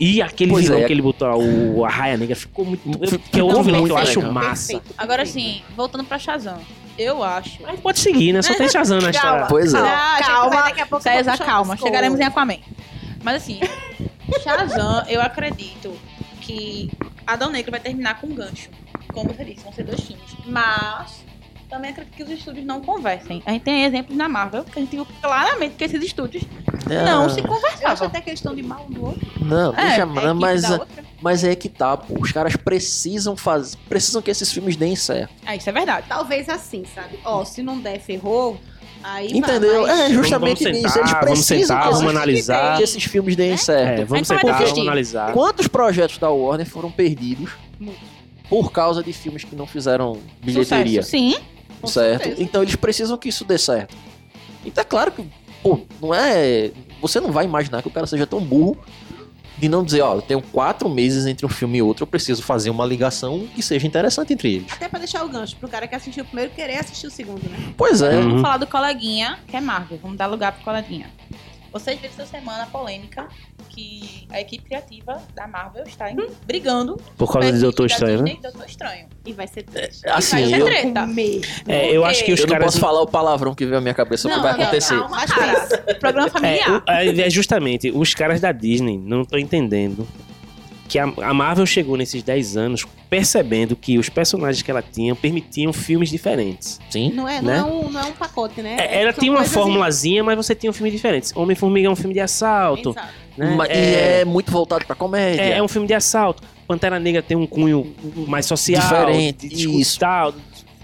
[0.01, 0.85] E aquele Pois vilão é.
[0.87, 2.83] que ele botou, o, a Raia Negra, ficou muito.
[2.85, 4.33] Ficou Que é outro vilão que eu muito acho legal.
[4.33, 4.73] massa.
[4.75, 6.59] Perfeito, Agora sim, voltando pra Shazam.
[6.97, 7.59] Eu acho.
[7.63, 8.41] Mas pode seguir, né?
[8.41, 9.47] Só tem Shazam na história.
[9.49, 9.79] Pois é.
[9.79, 11.77] Não, a gente Calma, vai daqui a pouco César, calma.
[11.77, 12.23] Chegaremos em.
[12.25, 12.57] Aquaman.
[13.23, 13.61] Mas assim,
[14.43, 15.95] Shazam, eu acredito
[16.41, 16.91] que
[17.27, 18.71] Adão Negro vai terminar com um gancho.
[19.13, 20.25] Como você disse, vão ser dois filmes.
[20.47, 21.25] Mas
[21.69, 23.43] também acredito que os estúdios não conversem.
[23.45, 26.45] A gente tem exemplos na Marvel que a gente viu claramente que esses estúdios
[27.05, 28.07] não se Eu acho conversavam.
[28.07, 29.29] até que eles estão de mal um do outro.
[29.41, 30.63] Não, É, deixa, É mas,
[31.21, 32.15] mas é que tá, pô.
[32.21, 33.77] Os caras precisam fazer.
[33.89, 35.33] Precisam que esses filmes deem certo.
[35.45, 36.07] É, isso é verdade.
[36.09, 37.19] Talvez assim, sabe?
[37.25, 38.59] Ó, se não der, ferrou.
[39.03, 39.83] Aí Entendeu?
[39.83, 40.89] vai, mas- É, justamente vamos nisso.
[40.95, 42.77] sentar, Eles vamos precisam sentar, que, vamos esses, analisar.
[42.77, 44.01] que esses filmes deem certo.
[44.01, 44.81] É, vamos sentar, vamos assistir.
[44.81, 45.33] analisar.
[45.33, 47.51] Quantos projetos da Warner foram perdidos
[48.49, 51.03] por causa de filmes que não fizeram bilheteria?
[51.03, 51.11] Sucesso.
[51.11, 51.37] Sim.
[51.81, 52.23] Com certo?
[52.25, 52.43] certeza.
[52.43, 53.95] Então eles precisam que isso dê certo.
[54.65, 55.25] Então é claro que,
[55.63, 56.71] pô, não é.
[57.01, 58.77] Você não vai imaginar que o cara seja tão burro
[59.59, 62.43] de não dizer, ó, eu tenho quatro meses entre um filme e outro, eu preciso
[62.43, 64.73] fazer uma ligação que seja interessante entre eles.
[64.73, 67.43] Até pra deixar o gancho pro cara que assistiu o primeiro querer assistir o segundo,
[67.49, 67.73] né?
[67.77, 68.17] Pois é.
[68.17, 68.29] Uhum.
[68.29, 69.99] Vamos falar do coleguinha, que é Marvel.
[70.03, 71.11] Vamos dar lugar pro coleguinha.
[71.73, 73.29] Vocês viram essa semana a polêmica
[73.69, 78.23] que a equipe criativa da Marvel está em- brigando Por causa de equipe Doutor Estranho,
[78.23, 78.33] né?
[78.39, 79.07] E Doutor Estranho.
[79.27, 80.09] E vai ser triste.
[80.09, 81.09] Assim, vai ser eu, treta.
[81.69, 82.67] É, eu acho que os eu não caras.
[82.67, 84.99] posso falar o palavrão que veio à minha cabeça, o que vai não, acontecer.
[84.99, 85.79] Calma, cara.
[86.01, 86.71] Programa É, familiar.
[86.87, 90.07] o- é, é justamente, os caras da Disney não estão entendendo
[90.89, 95.15] que a, a Marvel chegou nesses 10 anos percebendo que os personagens que ela tinha
[95.15, 96.81] permitiam filmes diferentes.
[96.91, 97.13] Sim.
[97.15, 97.59] Não é, Né?
[97.61, 98.77] não, é um, não é um pacote, né?
[98.79, 101.31] É, ela São tinha uma formulazinha, mas você tinha um filme diferente.
[101.35, 102.95] Homem-Formiga é um filme de assalto.
[103.37, 103.55] Né?
[103.57, 105.41] Mas- E é, é muito voltado pra comédia.
[105.43, 106.43] é, é um filme de assalto.
[106.67, 107.95] Pantera Negra tem um cunho
[108.27, 108.81] mais social.
[108.83, 109.47] Diferente,
[109.81, 109.99] isso.
[109.99, 110.35] tal,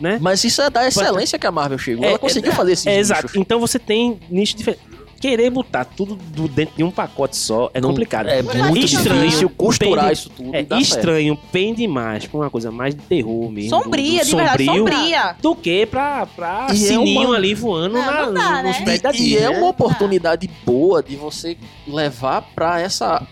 [0.01, 0.19] né?
[0.21, 2.05] Mas isso é da excelência que a Marvel chegou.
[2.05, 3.31] Ela conseguiu fazer esse É, exato.
[3.39, 4.81] Então você tem nicho diferente.
[5.27, 8.29] Querer botar tudo do- dentro de um pacote só é Não- complicado.
[8.29, 10.51] É muito estranho, difícil costurar pende- isso tudo.
[10.55, 10.79] É certo.
[10.83, 13.71] estranho, pende mais pra uma coisa mais de terror mesmo.
[13.71, 15.37] Sombria, do- do de verdade, sombrio, sombria.
[15.41, 18.79] Do que pra, pra E é sininho uma- ali voando Não, na, não dá, nos
[18.79, 18.85] né?
[18.85, 19.59] prédios da E, e é né?
[19.59, 21.57] uma oportunidade boa de você
[21.89, 23.27] levar pra essa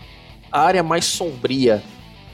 [0.51, 1.83] área mais sombria,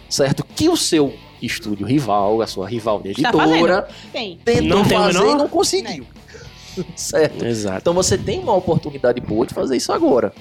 [0.08, 0.45] certo?
[0.56, 3.88] Que o seu estúdio rival, a sua rival de Está editora,
[4.45, 6.06] tentou Não fazer e não conseguiu.
[6.96, 7.46] certo?
[7.46, 7.80] Exato.
[7.80, 10.34] Então você tem uma oportunidade boa de fazer isso agora.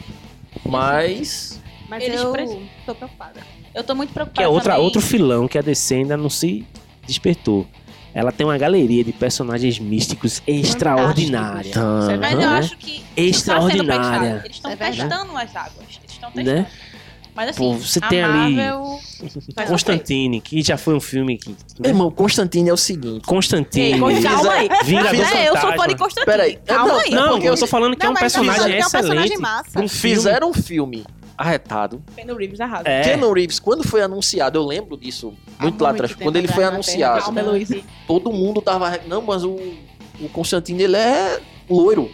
[0.65, 2.63] Mas Mas Eles eu precisam.
[2.87, 3.41] tô preocupada.
[3.75, 4.85] Eu tô muito Que preocupada é outra, também.
[4.85, 6.67] outro filão que a DC ainda não se
[7.07, 7.67] despertou.
[8.15, 11.71] Ela tem uma galeria de personagens místicos extraordinária.
[11.73, 12.17] Tá.
[12.19, 14.43] Mas eu acho que sendo Extraordinária.
[14.45, 15.75] Eles estão É testando as águas.
[15.89, 16.57] Eles estão testando.
[16.61, 16.67] Né?
[17.39, 18.99] Mas assim, Pô, você tem ali- Marvel...
[19.69, 21.55] Constantine, que já foi um filme que.
[21.79, 23.25] Meu irmão, Constantine é o seguinte.
[23.25, 23.93] Constantine.
[23.93, 24.69] Ei, calma aí.
[24.85, 26.27] Vingador É, eu sou fã de Constantine.
[26.27, 27.11] Peraí, Calma não, aí.
[27.11, 29.41] Não, porque eu tô falando que é um mas tá personagem é um personagem excelente.
[29.41, 29.81] massa.
[29.81, 30.17] Um filme.
[30.17, 31.05] Fizeram um filme
[31.37, 32.03] arretado.
[32.17, 32.89] Keanu Reeves arrasa.
[32.89, 33.03] É.
[33.03, 36.71] Keanu Reeves, quando foi anunciado, eu lembro disso muito lá atrás, quando ele foi na
[36.71, 37.25] anunciado, Terra.
[37.27, 37.81] Calma, Heloísa.
[38.09, 38.99] todo mundo tava.
[39.07, 39.51] Não, mas o,
[40.21, 41.39] o Constantino ele é
[41.71, 42.11] loiro.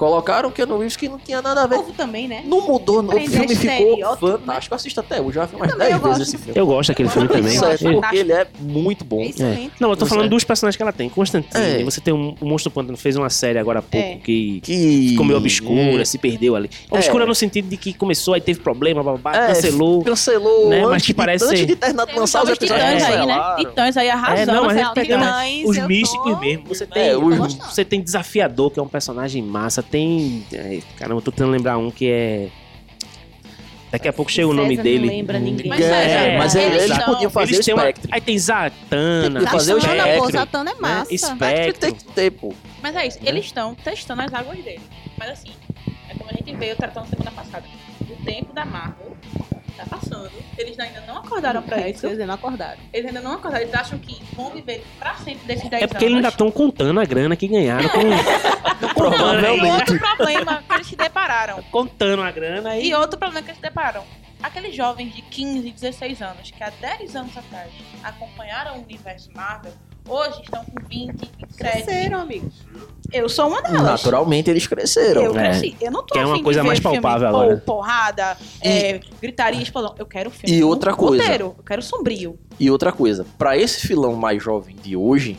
[0.00, 1.76] Colocaram o Keanu Reeves que não tinha nada a O ver.
[1.76, 2.42] povo também, né?
[2.46, 4.16] Não mudou, o Prender filme ficou né?
[4.18, 4.72] fantástico.
[4.72, 6.22] Eu assisto até hoje, já vi umas também, 10 eu vezes gosto.
[6.34, 6.58] esse filme.
[6.58, 7.58] Eu gosto daquele filme também.
[7.58, 8.00] É.
[8.00, 9.20] porque ele é muito bom.
[9.20, 9.72] É excelente.
[9.78, 10.28] Não, eu tô falando é.
[10.30, 11.10] dos personagens que ela tem.
[11.10, 11.84] Constantine, É.
[11.84, 14.16] você tem um, o Monstro Pântano fez uma série agora há pouco É.
[14.24, 16.70] que Que ficou meio obscura, se perdeu ali.
[16.90, 17.26] Obscura É.
[17.26, 20.02] no sentido de que começou, aí teve problema, babá, É, cancelou.
[20.02, 22.86] Cancelou Né, mas que parece antes de terminar de Tem lançar os os episódios.
[22.88, 23.54] titãs aí, né?
[23.58, 24.50] Titãs aí arrasando.
[24.50, 26.64] É, não, mas é pegando Titãs, os místicos mesmo.
[26.68, 29.82] Você tem, É, você tem Desafiador, que é um personagem massa.
[29.90, 30.44] Tem.
[30.52, 32.48] é, caramba, eu tô tentando lembrar um que é.
[33.90, 35.06] Daqui a pouco chega o nome César dele.
[35.06, 35.66] Não lembra ninguém.
[35.68, 38.08] Mas, É, é, mas eles eles, são- podiam fazer Eles têm uma- Spectre.
[38.12, 39.80] Aí tem Zatanna, Tem que fazer o
[40.30, 41.10] Satana, pô, é massa.
[41.10, 41.16] né?
[41.18, 42.54] Spectre tem que ter, pô.
[42.80, 43.24] Mas é isso, Né?
[43.30, 44.80] eles estão testando as águas dele.
[45.18, 45.50] Mas assim,
[46.08, 47.64] é como a gente veio tratando semana passada.
[48.08, 49.16] O tempo da Marvel
[49.76, 50.30] tá passando.
[50.56, 52.02] Eles ainda não acordaram pra É, isso.
[52.02, 52.78] quer dizer, não acordaram.
[52.92, 53.64] Eles ainda não acordaram.
[53.64, 56.34] Eles acham que vão viver pra sempre desses 10 É porque eles ainda anos.
[56.34, 57.98] estão contando a grana que ganharam com.
[59.08, 61.62] Não, e outro problema que eles se depararam.
[61.70, 62.94] contando a grana E e.
[62.94, 64.02] outro problema que eles se deparam.
[64.42, 67.70] Aqueles jovens de 15, 16 anos que há 10 anos atrás
[68.02, 69.72] acompanharam o universo Marvel,
[70.08, 71.54] hoje estão com 20, 27.
[71.58, 72.54] Cresceram, amigos.
[73.12, 73.82] Eu sou uma delas.
[73.82, 75.22] Naturalmente eles cresceram.
[75.24, 75.50] Eu É.
[75.50, 75.76] cresci.
[75.80, 77.56] Eu não tô Que é uma coisa de ver mais filme, palpável pô, agora.
[77.58, 79.94] porrada, é, gritaria, explosão.
[79.98, 80.56] Eu quero filme.
[80.56, 81.22] E outra coisa.
[81.22, 81.54] roteiro.
[81.58, 82.38] Eu quero sombrio.
[82.58, 85.38] E outra coisa, pra esse filão mais jovem de hoje,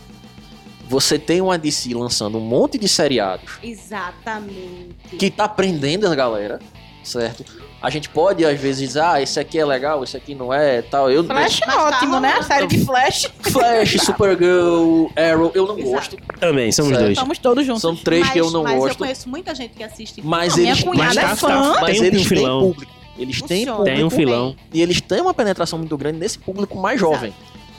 [0.92, 5.16] você tem uma DC lançando um monte de seriados Exatamente.
[5.18, 6.60] que tá prendendo a galera,
[7.02, 7.46] certo?
[7.82, 10.82] A gente pode às vezes dizer, ah, esse aqui é legal, esse aqui não é,
[10.84, 11.10] tal.
[11.10, 12.34] Eu Flash é Mas tá ótimo, né?
[12.38, 13.32] A série de Flash.
[13.40, 15.92] Flash, Supergirl, Arrow, eu não Exato.
[16.18, 16.18] gosto.
[16.40, 17.02] Também, somos Certo.
[17.06, 17.18] dois.
[17.18, 17.82] Estamos todos juntos.
[17.82, 18.92] São três que eu não mas gosto.
[18.92, 20.22] eu conheço muita gente que assiste.
[20.22, 21.48] Mas Não, minha eles, cunhada mas, é tá- fã.
[21.74, 22.60] tá- mas tem um eles têm filão.
[22.62, 22.92] público.
[23.18, 23.84] Eles têm público.
[23.86, 24.56] Tem um filão.
[24.74, 27.34] E eles têm uma penetração muito grande nesse público mais jovem.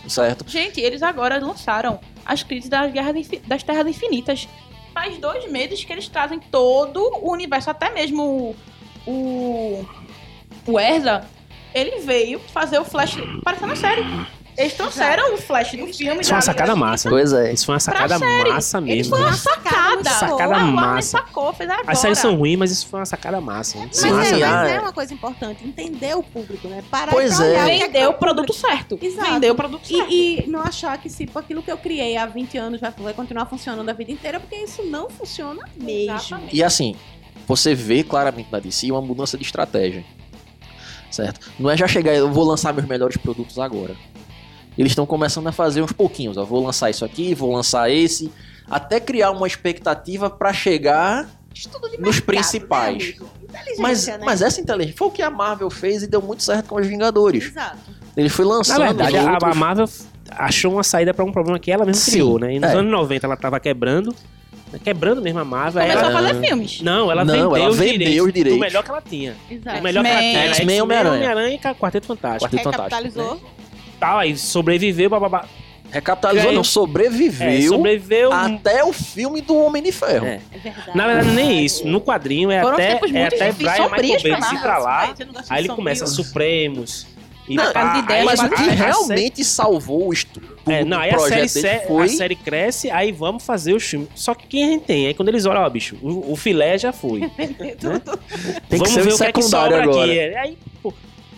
[0.09, 0.49] Certo?
[0.49, 4.49] Gente, eles agora lançaram as crises das, guerras das Terras Infinitas.
[4.93, 8.55] Faz dois meses que eles trazem todo o universo, até mesmo
[9.07, 9.87] o, o,
[10.67, 11.27] o Erza,
[11.75, 14.03] ele veio fazer o Flash parecendo série.
[14.57, 16.21] Eles trouxeram o Flash do filme.
[16.21, 17.09] Isso foi uma da sacada massa.
[17.09, 17.53] Pois é.
[17.53, 19.17] Isso foi uma sacada massa mesmo.
[19.17, 20.11] foi uma sacada.
[20.11, 21.19] Sacada massa.
[21.19, 21.91] sacou, fez agora.
[21.91, 23.79] As séries são ruins, mas isso foi uma sacada massa.
[23.79, 24.81] Mas, Sim, massa é, mas é é.
[24.81, 26.83] uma coisa importante, entender o público, né?
[26.91, 27.65] Parar Pois pra é.
[27.65, 28.99] olhar o é produto certo.
[29.01, 29.33] Exato.
[29.33, 30.11] Vendeu o produto certo.
[30.11, 33.15] E, e não achar que se aquilo que eu criei há 20 anos vai, vai
[33.15, 36.15] continuar funcionando a vida inteira, porque isso não funciona mesmo.
[36.15, 36.57] Exatamente.
[36.57, 36.95] E assim,
[37.47, 40.05] você vê claramente na DC uma mudança de estratégia.
[41.11, 41.53] Certo?
[41.59, 43.95] Não é já chegar, eu vou lançar meus melhores produtos agora.
[44.77, 46.37] Eles estão começando a fazer uns pouquinhos.
[46.37, 48.33] Ó, vou lançar isso aqui, vou lançar esse.
[48.71, 53.15] Até criar uma expectativa pra chegar de nos mercado, principais.
[53.53, 54.19] Né, Mas, né?
[54.25, 56.87] mas essa inteligência foi o que a Marvel fez e deu muito certo com os
[56.87, 57.45] Vingadores.
[57.47, 57.77] Exato.
[58.17, 58.83] Ele foi Na lançando.
[58.83, 59.89] verdade, os a, outros- a Marvel
[60.31, 62.55] achou uma saída pra um problema que ela mesma Sim, criou, né?
[62.55, 62.75] E nos é.
[62.77, 64.15] anos 90 ela tava quebrando,
[64.83, 65.83] quebrando mesmo a Marvel.
[65.83, 66.21] aí Começou ela...
[66.21, 66.81] a fazer filmes.
[66.81, 68.59] Não, ela Não, vendeu, ela os, vendeu direitos os direitos.
[68.59, 69.37] do melhor que ela tinha.
[69.51, 69.79] Exato.
[69.79, 70.55] O melhor que ela tinha.
[70.55, 71.15] X-Men e Homem-Aranha.
[71.17, 72.45] Homem-Aranha e Quarteto Fantástico.
[72.51, 73.03] Quarteto Fantástico.
[73.03, 73.62] Recapitalizou.
[74.07, 75.45] Tal, aí sobreviveu, bababá.
[75.91, 76.57] Recapitalizou, Ganhou.
[76.57, 78.33] não, sobreviveu É, sobreviveu.
[78.33, 80.27] até o filme do Homem de Ferro.
[80.27, 80.41] É.
[80.51, 80.91] É verdade.
[80.97, 81.87] Na verdade, nem isso.
[81.87, 85.07] No quadrinho é Foram até, é até Brian Michael Bendis ir pra lá.
[85.09, 86.07] Gosta Aí ele começa?
[86.07, 87.07] Supremos.
[87.49, 90.57] E Não, aí- ideia, Mas aí- o que aí a série- realmente salvou o estudo
[90.67, 92.07] É, não, aí a série, se- foi...
[92.07, 94.09] a série cresce, aí vamos fazer o filme.
[94.15, 95.09] Só que quem a gente tem?
[95.09, 97.21] Aí quando eles olham, ó, bicho, o, o filé já foi.
[97.81, 98.01] Tudo-
[98.69, 100.11] Tem que vamos ser ver o o que é que secundário sobra agora.
[100.13, 100.37] aqui.
[100.37, 100.71] Aí, pô,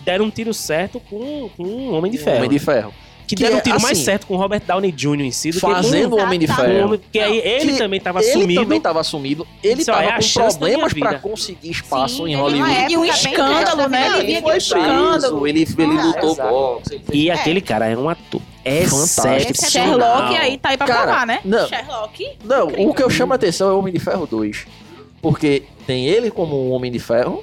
[0.04, 2.36] deram um tiro certo com, com o Homem de Ferro.
[2.38, 2.92] Homem de Ferro.
[3.26, 5.20] que, Que deram é, um tiro mais assim, certo com o Robert Downey Jr.
[5.22, 6.84] em si do Fazendo o Homem de que Ferro.
[6.86, 8.60] homem, porque aí ele Que também tava ele sumido.
[8.62, 9.46] também tava sumido.
[9.62, 11.20] Ele Isso, ó, tava é a com problemas pra vida.
[11.22, 12.92] conseguir espaço Sim, em ele Hollywood.
[12.92, 14.18] E um escândalo, né?
[14.18, 15.40] Ele Ele foi escândalo.
[15.40, 16.94] preso, ele, ele Ah, lutou boxe.
[16.94, 17.32] ele fez- E É.
[17.32, 19.52] aquele cara é um ator Fantástico.
[19.52, 19.98] excepcional.
[20.28, 21.40] Sherlock aí tá aí pra Cara, provar, né?
[21.44, 21.66] não.
[21.68, 22.28] Sherlock.
[22.44, 22.90] Não, Incrível.
[22.90, 24.66] o que eu chamo a atenção é o Homem de Ferro 2.
[25.22, 27.42] Porque tem ele como um Homem de Ferro.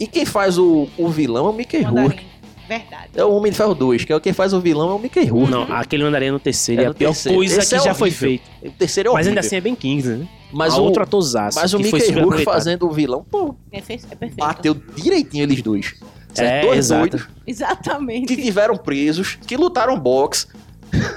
[0.00, 2.24] E quem faz o, o vilão é o Mickey Rourke.
[2.68, 3.10] Verdade.
[3.14, 4.98] É o Homem de Ferro 2, que é o quem faz o vilão é o
[4.98, 5.50] Mickey Rourke.
[5.50, 7.36] Não, aquele mandarim no terceiro É é, a pior terceiro.
[7.38, 8.42] coisa Esse que é já foi feito.
[8.64, 9.30] O terceiro é Mas horrível.
[9.32, 10.26] ainda assim é bem Kings, né?
[10.52, 11.58] Mas a o, outro atorzaço.
[11.60, 14.36] mas o Mickey Rourke fazendo o vilão, pô, É, fe- é perfeito.
[14.36, 15.94] bateu direitinho eles dois.
[16.32, 16.50] Certo?
[16.50, 17.00] É, dois exato.
[17.10, 18.34] doidos Exatamente.
[18.34, 20.46] que tiveram presos, que lutaram boxe.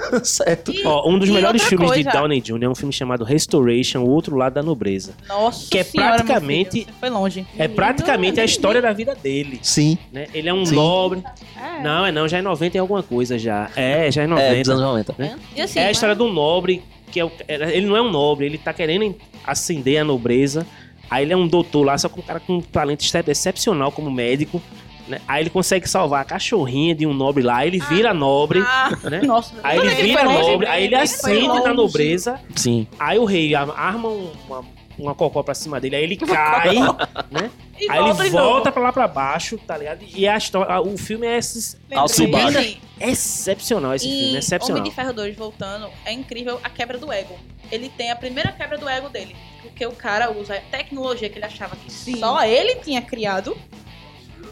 [0.24, 0.72] certo?
[0.72, 2.62] E- Ó, um dos melhores filmes coisa, de Downey Jr.
[2.64, 5.14] é um filme chamado Restoration, O Outro Lado da Nobreza.
[5.28, 7.46] Nossa que é senhora, meu praticamente- filho, você foi longe.
[7.58, 9.58] É praticamente a história da vida dele.
[9.62, 9.96] Sim.
[10.12, 10.26] Né?
[10.34, 10.74] Ele é um Sim.
[10.74, 11.22] nobre.
[11.56, 11.82] É.
[11.82, 13.70] Não, é não, já é 90 e alguma coisa já.
[13.76, 14.58] É, já é É, 90.
[14.60, 15.38] dos anos 90.
[15.54, 18.10] E assim, é a história de um nobre, que é o- ele não é um
[18.10, 19.14] nobre, ele tá querendo
[19.46, 20.66] ascender a nobreza.
[21.08, 23.92] Aí ele é um doutor lá, só que um cara com um talento excep- excepcional
[23.92, 24.60] como médico.
[25.08, 25.20] Né?
[25.28, 28.60] Aí ele consegue salvar a cachorrinha de um nobre lá, ele vira nobre.
[28.66, 29.20] ah, né?
[29.22, 29.54] nossa.
[29.62, 30.96] Aí ele vira longe, nobre, aí ele
[31.46, 31.64] longe.
[31.64, 32.40] na nobreza.
[32.54, 32.86] Sim.
[32.98, 34.64] Aí o rei arma um- uma,
[34.98, 36.74] uma cocó pra cima dele, aí ele cai,
[37.30, 37.50] né?
[37.78, 40.02] E Aí ele volta pra lá pra baixo, tá ligado?
[40.14, 44.78] E a história, o filme é esses, e E, assim, excepcional esse filme, em excepcional.
[44.80, 47.38] Homem de Ferro 2, voltando, é incrível a quebra do ego.
[47.70, 49.36] Ele tem a primeira quebra do ego dele.
[49.62, 52.18] Porque o cara usa a tecnologia que ele achava que Sim.
[52.18, 53.56] só ele tinha criado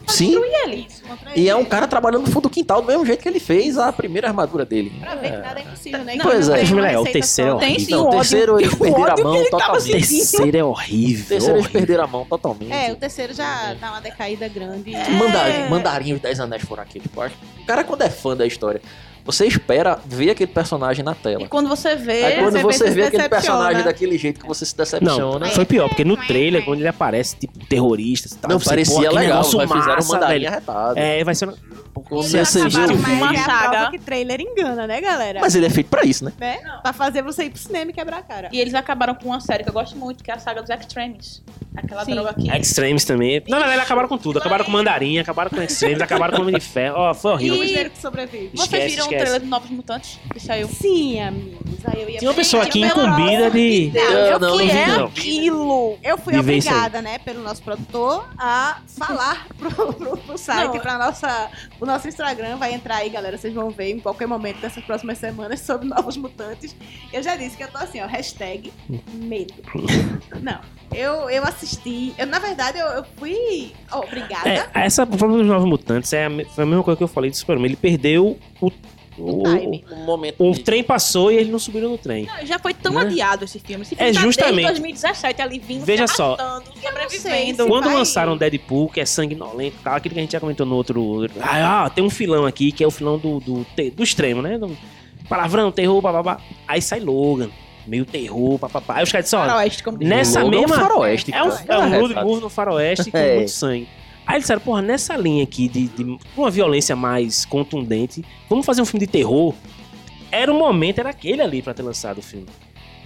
[0.06, 0.34] Sim.
[0.38, 0.88] e ele.
[1.36, 3.78] E é um cara trabalhando no fundo do quintal do mesmo jeito que ele fez
[3.78, 4.92] a primeira armadura dele.
[5.00, 6.14] Pra ver que nada é impossível, né?
[6.16, 6.58] Não, pois não é.
[6.58, 7.86] tem uma O filme é legal, o terceiro é Tem horrível.
[7.86, 9.88] sim Não, o o terceiro eles o perderam a mão totalmente.
[9.88, 11.26] O terceiro é O horrível.
[11.28, 12.72] terceiro eles perderam a mão totalmente.
[12.72, 14.94] É, o terceiro já dá uma decaída grande.
[14.94, 15.08] É.
[15.10, 17.00] Mandarim, mandarim os 10 anéis foram aqui.
[17.00, 18.80] Tipo, o cara, quando é fã da história,
[19.24, 21.48] você espera ver aquele personagem na E tela.
[21.48, 22.24] quando você vê.
[22.24, 25.46] Aí quando você você vê, vê se aquele personagem daquele jeito que você se decepciona.
[25.46, 28.68] Não, foi pior, porque no trailer, quando ele aparece, tipo, terroristas e tal, não você,
[28.70, 30.48] parecia pô, que legal, mas fizeram um mandarim velho.
[30.48, 30.98] arretado.
[30.98, 31.48] É, vai ser...
[31.96, 33.16] Eles você acabaram assistiu o vídeo.
[33.16, 33.68] uma Mas a saga.
[33.70, 35.40] prova que trailer engana, né, galera?
[35.40, 36.32] Mas ele é feito pra isso, né?
[36.38, 36.58] Né?
[36.82, 38.48] Pra fazer você ir pro cinema e quebrar a cara.
[38.52, 40.70] E eles acabaram com uma série que eu gosto muito, que é a saga dos
[40.70, 41.42] Extremes.
[41.76, 42.14] Aquela Sim.
[42.14, 42.48] droga aqui.
[42.56, 43.42] Extremes também.
[43.48, 44.38] Na verdade, acabaram com tudo.
[44.38, 46.94] Acabaram com Mandarim, acabaram com Extremes, acabaram com Homem de Ferro.
[46.98, 47.58] Ó, foi horrível.
[47.58, 48.50] O E- que sobrevive.
[48.54, 49.14] Vocês Esquece, viram esquece.
[49.14, 50.68] o trailer de Novos Mutantes que saiu?
[50.68, 51.74] Sim, amigos.
[51.86, 53.92] Aí eu ia Tinha uma pessoa aqui incumbida de...
[53.92, 55.04] Não, fui- não vi, é não.
[55.06, 55.98] aquilo?
[56.02, 60.80] Eu fui obrigada, né, pelo nosso produtor, a falar pro, pro, pro site, Não.
[60.80, 61.50] pra nossa,
[61.84, 62.56] o nosso Instagram.
[62.56, 63.38] Vai entrar aí, galera.
[63.38, 66.74] Vocês vão ver em qualquer momento dessas próximas semanas sobre novos mutantes.
[67.12, 68.72] Eu já disse que eu tô assim, ó, hashtag
[69.12, 69.54] medo.
[70.42, 70.60] Não,
[70.92, 72.14] eu, eu assisti.
[72.18, 74.48] Eu, na verdade, eu, eu fui obrigada.
[74.48, 77.30] É, essa forma dos Novos Mutantes é a, foi a mesma coisa que eu falei
[77.30, 77.66] do Superman.
[77.66, 78.70] Ele perdeu o...
[79.16, 79.84] O, time.
[79.92, 80.34] Um momento.
[80.44, 82.26] o de- trem passou e eles não subiram no trem.
[82.26, 83.02] Não, já foi tão Né?
[83.02, 83.82] adiado esse filme.
[83.82, 84.54] Esse É, filme tá justamente.
[84.66, 86.36] desde 2017 ali vindo, Veja só.
[86.82, 87.66] sobrevivendo.
[87.66, 90.66] Quando vai- lançaram Deadpool, que é sanguinolento e tal, aquilo que a gente já comentou
[90.66, 91.26] no outro.
[91.40, 94.58] Ah, ah, tem um filão aqui que é o filão do, do, do extremo, né?
[94.58, 94.76] Do
[95.28, 96.38] palavrão, terror, bababá.
[96.66, 97.50] Aí sai Logan,
[97.86, 98.96] meio terror, papapá.
[98.96, 101.32] Aí os caras disseram, nessa Logan mesma- faroeste.
[101.32, 103.36] é um, é um road movie no faroeste com É.
[103.36, 103.88] muito sangue.
[104.26, 108.80] Aí eles disseram, porra, nessa linha aqui de, de uma violência mais contundente, vamos fazer
[108.80, 109.54] um filme de terror.
[110.30, 112.46] Era o momento, era aquele ali pra ter lançado o filme.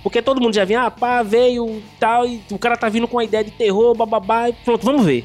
[0.02, 3.18] Porque todo mundo já vinha, ah, pá, veio tal, e o cara tá vindo com
[3.18, 5.24] a ideia de terror, bababá, e pronto, vamos ver.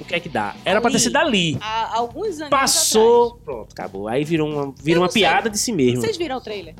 [0.00, 0.54] O que é que dá?
[0.64, 1.56] Era pra ter sido ali.
[1.60, 4.06] Há alguns anos Passou, pronto, acabou.
[4.08, 5.22] Aí virou uma, virou Eu uma não sei.
[5.22, 6.00] piada de si mesmo.
[6.00, 6.74] Vocês viram o trailer?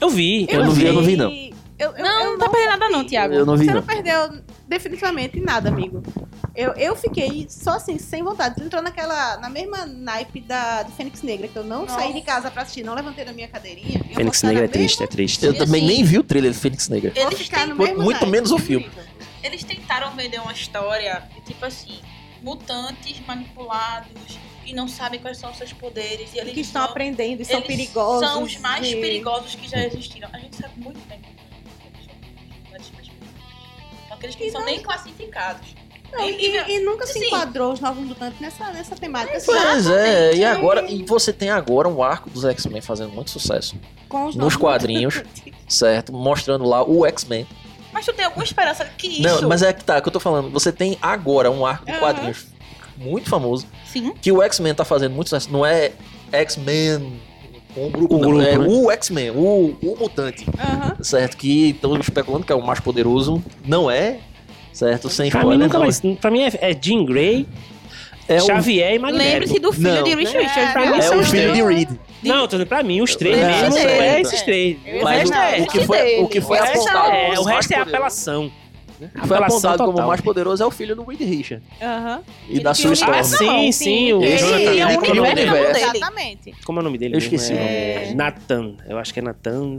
[0.00, 1.30] Eu vi, Eu não vi, eu não vi, não.
[1.30, 3.34] Eu, eu, Não, eu não tá perdendo nada não, Thiago.
[3.34, 3.80] Eu não vi, Você não.
[3.80, 6.02] não perdeu definitivamente nada, amigo.
[6.54, 8.62] Eu, eu fiquei só assim, sem vontade.
[8.62, 11.94] Entrou naquela, na mesma naipe da, de Fênix Negra, que eu não Nossa.
[11.98, 14.02] saí de casa pra assistir, não levantei da minha cadeirinha.
[14.14, 15.44] Fênix Negra é triste, é triste.
[15.44, 17.12] Eu E também assim- nem vi o trailer do Fênix Negra.
[17.14, 18.90] Eles ficar no mesmo muito naipe, menos o filme.
[19.42, 21.98] Eles tentaram vender uma história de tipo assim,
[22.42, 27.42] mutantes manipulados que não sabem quais são os seus poderes e eles Que estão aprendendo
[27.42, 28.26] e são eles perigosos.
[28.28, 30.28] São os mais e- perigosos que já existiram.
[30.32, 31.20] A gente sabe muito bem
[34.14, 35.74] São aqueles que E não são nem classificados.
[36.12, 37.26] Não, e, e nunca se Sim.
[37.26, 39.36] enquadrou os novos mutantes nessa, nessa temática.
[39.36, 40.88] assim, Pois é, e agora.
[40.88, 43.74] E você tem agora um arco dos X-Men fazendo muito sucesso.
[44.08, 45.16] Com os nos quadrinhos.
[45.16, 45.52] mutantes.
[45.66, 46.12] Certo?
[46.12, 47.46] Mostrando lá o X-Men.
[47.92, 49.22] Mas tu tem alguma esperança que isso.
[49.22, 50.50] Não, mas é que tá, que eu tô falando.
[50.50, 52.46] Você tem agora um arco de quadrinhos
[52.96, 53.66] muito famoso.
[53.86, 54.12] Sim.
[54.20, 55.50] Que o X-Men tá fazendo muito sucesso.
[55.52, 55.92] Não é
[56.30, 57.20] X-Men.
[57.76, 58.66] Um grupo, O não, grupo, é né?
[58.68, 60.46] o X-Men, o, o mutante,
[61.02, 61.36] certo?
[61.36, 63.42] Que estão especulando que é o mais poderoso.
[63.66, 64.18] Não é,
[64.72, 65.08] certo?
[65.10, 65.84] Sem Pra mim, spoiler, nunca não.
[65.84, 67.46] mais, pra mim é, é Jean Grey,
[68.28, 69.24] É o, Xavier e Magneto.
[69.28, 70.02] Lembre-se do filho Não.
[70.04, 70.72] de Rich É, Richards.
[70.72, 71.56] pra mim é são o os filho três.
[71.68, 71.88] de Reed.
[72.22, 73.72] Não, tô dizendo pra mim, os três É, mesmo.
[73.72, 73.88] certo.
[74.02, 74.76] É esses três.
[75.00, 75.60] O Mas resto o, é.
[75.60, 76.72] o que foi, o que foi o é,
[77.34, 78.50] como o resto é apelação.
[78.98, 82.22] Que Foi apontado como o mais poderoso é o filho do Reed Richard Aham.
[82.48, 84.12] e da Sue cria um Ah, sim, sim.
[84.12, 85.50] O Jonathan, ele como é o cria nome um dele?
[85.50, 85.80] universo.
[85.96, 86.54] Exatamente.
[86.64, 87.14] Como é o nome dele?
[87.14, 87.64] Eu esqueci o mesmo?
[87.66, 88.14] nome É dele.
[88.14, 88.76] Nathan.
[88.88, 89.76] Eu acho que é Nathan.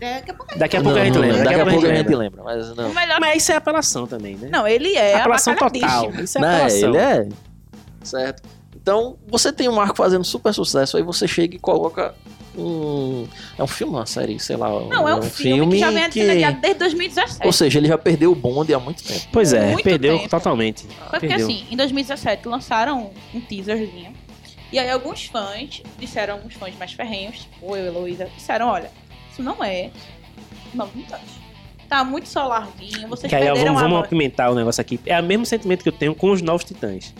[0.00, 1.44] Daqui a pouco Daqui a Não, pouco a gente não, lembra.
[1.44, 2.42] Daqui a pouco a gente lembra.
[2.42, 2.92] mas não.
[3.20, 4.48] Mas isso é apelação também, né?
[4.52, 6.10] Não, ele é apelação total.
[6.20, 6.88] Isso é Não, apelação.
[6.90, 7.28] ele é.
[8.02, 8.42] Certo.
[8.74, 12.14] Então, você tem um arco fazendo super sucesso, aí você chega e coloca
[12.56, 13.26] um.
[13.58, 14.68] É um filme, uma série, sei lá.
[14.68, 17.46] Não, é um filme, que já vem adiado desde 2017.
[17.46, 19.26] Ou seja, ele já perdeu o bonde há muito tempo.
[19.32, 20.30] Pois é, Muito perdeu tempo.
[20.30, 20.84] totalmente.
[20.86, 21.46] Foi porque Perdeu.
[21.46, 24.12] assim, em 2017 lançaram um teaserzinho.
[24.72, 28.90] E aí alguns fãs disseram, alguns fãs mais ferrenhos, tipo eu e Heloísa, disseram, olha,
[29.30, 29.90] isso não é
[30.72, 31.42] Novos Mutantes.
[31.88, 34.00] Tá muito só larguinho, vocês Que aí, perderam vamos, vamos a...
[34.06, 34.98] apimentar o negócio aqui.
[35.04, 37.12] É o mesmo sentimento que eu tenho com os Novos Titãs.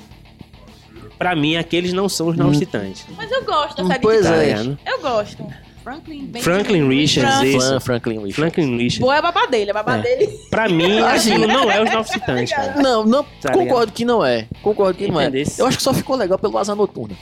[1.23, 2.61] Pra mim, aqueles não são os Novos Hum.
[2.61, 3.07] Titãs.
[3.17, 4.49] Mas eu gosto da série Pois de Tá é.
[4.49, 4.67] Titãs.
[4.67, 4.79] ligado?
[4.87, 5.47] Eu gosto.
[5.83, 7.67] Franklin, Benjamin Franklin Richards, Frank- isso.
[7.69, 8.35] Fran- Franklin Richard.
[8.35, 8.99] Franklin Richards.
[9.01, 10.03] Boa é a babá dele, a babá É.
[10.03, 10.29] dele.
[10.49, 12.75] Pra mim, Assim, aquilo não é os Novos Titãs, cara.
[12.81, 14.47] Não, não, Tá concordo que não é.
[14.63, 15.29] Concordo que não é.
[15.59, 17.17] Eu acho que só ficou legal pelo Asa Noturna.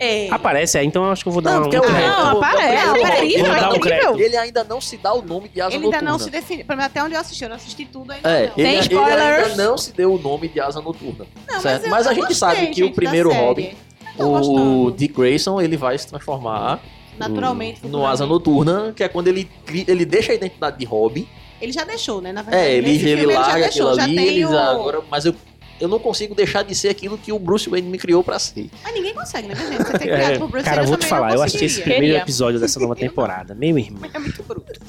[0.00, 0.28] É.
[0.30, 2.06] Aparece aí, então eu acho que eu vou dar Não, um é o crédito.
[2.08, 4.18] Não, aparece, o primeiro é Robin, incrível, vou é dar um.
[4.18, 6.10] Ele ainda não se dá o nome de Asa Ele ainda Noturna.
[6.12, 6.64] não se definiu.
[6.64, 8.28] Pelo menos até onde eu assisti, eu não assisti tudo ainda.
[8.28, 8.52] É, não.
[8.56, 9.50] ele, ele spoilers.
[9.50, 11.26] ainda não se deu o nome de Asa Noturna.
[11.50, 11.84] Não, certo?
[11.84, 13.32] eu- Mas a gente gostei, sabe que gente, o primeiro.
[13.32, 13.70] Robin,
[14.16, 14.92] o gostando.
[14.96, 16.80] Dick Grayson, ele vai se transformar
[17.18, 17.86] Naturalmente.
[17.86, 19.48] no Asa Noturna, que é quando ele,
[19.86, 21.26] ele deixa a identidade de Robin.
[21.60, 22.32] Ele já deixou, né?
[22.32, 22.64] Na verdade.
[22.64, 24.56] É, ele, ele filme larga já deixou, aquilo ali, tem eles o...
[24.56, 25.34] agora, mas eu,
[25.80, 28.68] eu não consigo deixar de ser aquilo que o Bruce Wayne me criou pra ser.
[28.82, 29.54] Mas ninguém consegue, né?
[29.54, 31.80] Você tem É, criado por Bruce cara, eu Wayne, vou te falar, eu assisti esse
[31.80, 32.18] primeiro Queria.
[32.22, 33.54] episódio dessa nova temporada.
[33.54, 34.02] Meu irmão.
[34.12, 34.72] É muito bruto.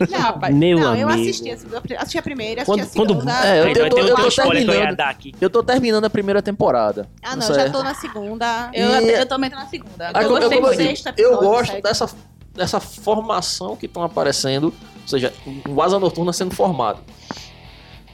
[0.00, 0.54] Não, Não, rapaz.
[0.54, 1.28] Meu não, eu amigo.
[1.28, 3.32] assisti, a segunda- assisti a primeira, assisti Quando- a segunda.
[3.32, 4.96] quando- é, eu Aí, tô- eu tô eu ia terminando.
[4.96, 5.34] dar aqui.
[5.40, 7.08] Eu tô terminando a primeira temporada.
[7.22, 8.70] Ah, não, já tô na segunda.
[8.74, 10.08] Eu, E- eu também tô na segunda.
[10.14, 11.82] Eu como- gostei eu digo, sexto eu episódio, gosto sétimo.
[11.82, 12.10] dessa,
[12.54, 15.32] dessa formação que estão aparecendo, ou seja,
[15.68, 17.00] o Asa Noturna sendo formado.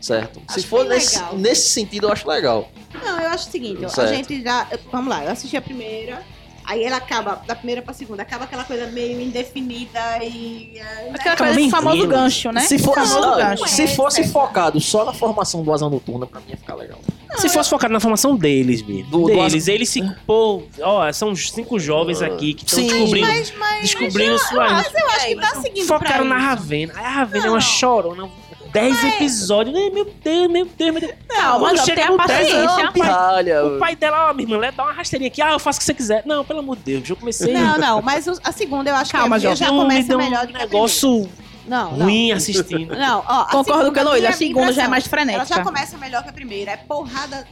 [0.02, 0.42] Certo?
[0.50, 1.34] Se Acho for bem nesse, legal.
[1.38, 2.68] nesse sentido, eu acho legal.
[3.02, 4.14] Não, eu acho o seguinte, ó, a Certo.
[4.14, 4.66] gente já.
[4.90, 6.22] Vamos lá, eu assisti a primeira.
[6.64, 10.72] Aí ela acaba, da primeira pra segunda, acaba aquela coisa meio indefinida e.
[10.78, 12.60] é, Aquela Acaba coisa do famoso gancho, né?
[12.60, 13.66] Se, for, famoso não, gancho.
[13.68, 14.32] se É, fosse certo.
[14.32, 16.98] focado só na formação do Asa Noturna, pra mim ia ficar legal.
[17.36, 19.10] Se fosse focado na formação deles, mesmo.
[19.10, 20.02] Do- do deles, eles se.
[20.26, 23.26] Pô, ó, são cinco jovens aqui que estão descobrindo.
[23.26, 24.70] Mas, mas, descobrindo sua.
[24.70, 26.38] mas eu acho que tá seguindo Focaram pra na.
[26.38, 26.92] Ravena.
[26.96, 27.54] Aí a Ravena é Não.
[27.54, 28.28] uma chorona.
[28.72, 29.76] Dez episódios.
[29.76, 31.14] Ai, Meu Deus, meu Deus, meu Deus.
[31.28, 32.72] Não, mas chega tenha no décimo, paciência.
[32.72, 33.64] o pai- Pirralha.
[33.66, 35.42] O pai dela, ó, minha irmã, dá uma rasteirinha aqui.
[35.42, 36.22] Ah, eu faço o que você quiser.
[36.24, 37.52] Não, pelo amor de Deus, eu comecei.
[37.52, 40.42] Não, não, mas a segunda eu acho Calma, que já, já Não, me começa melhor
[40.42, 41.42] um do que a negócio primeira.
[41.66, 42.04] Não, não.
[42.06, 42.96] ruim assistindo.
[42.96, 43.42] Não, ó.
[43.42, 45.46] a Concordo segunda, com a Heloísa, a segunda já é mais Ela frenética.
[45.56, 46.72] já começa melhor que a primeira.
[46.72, 47.46] É porrada.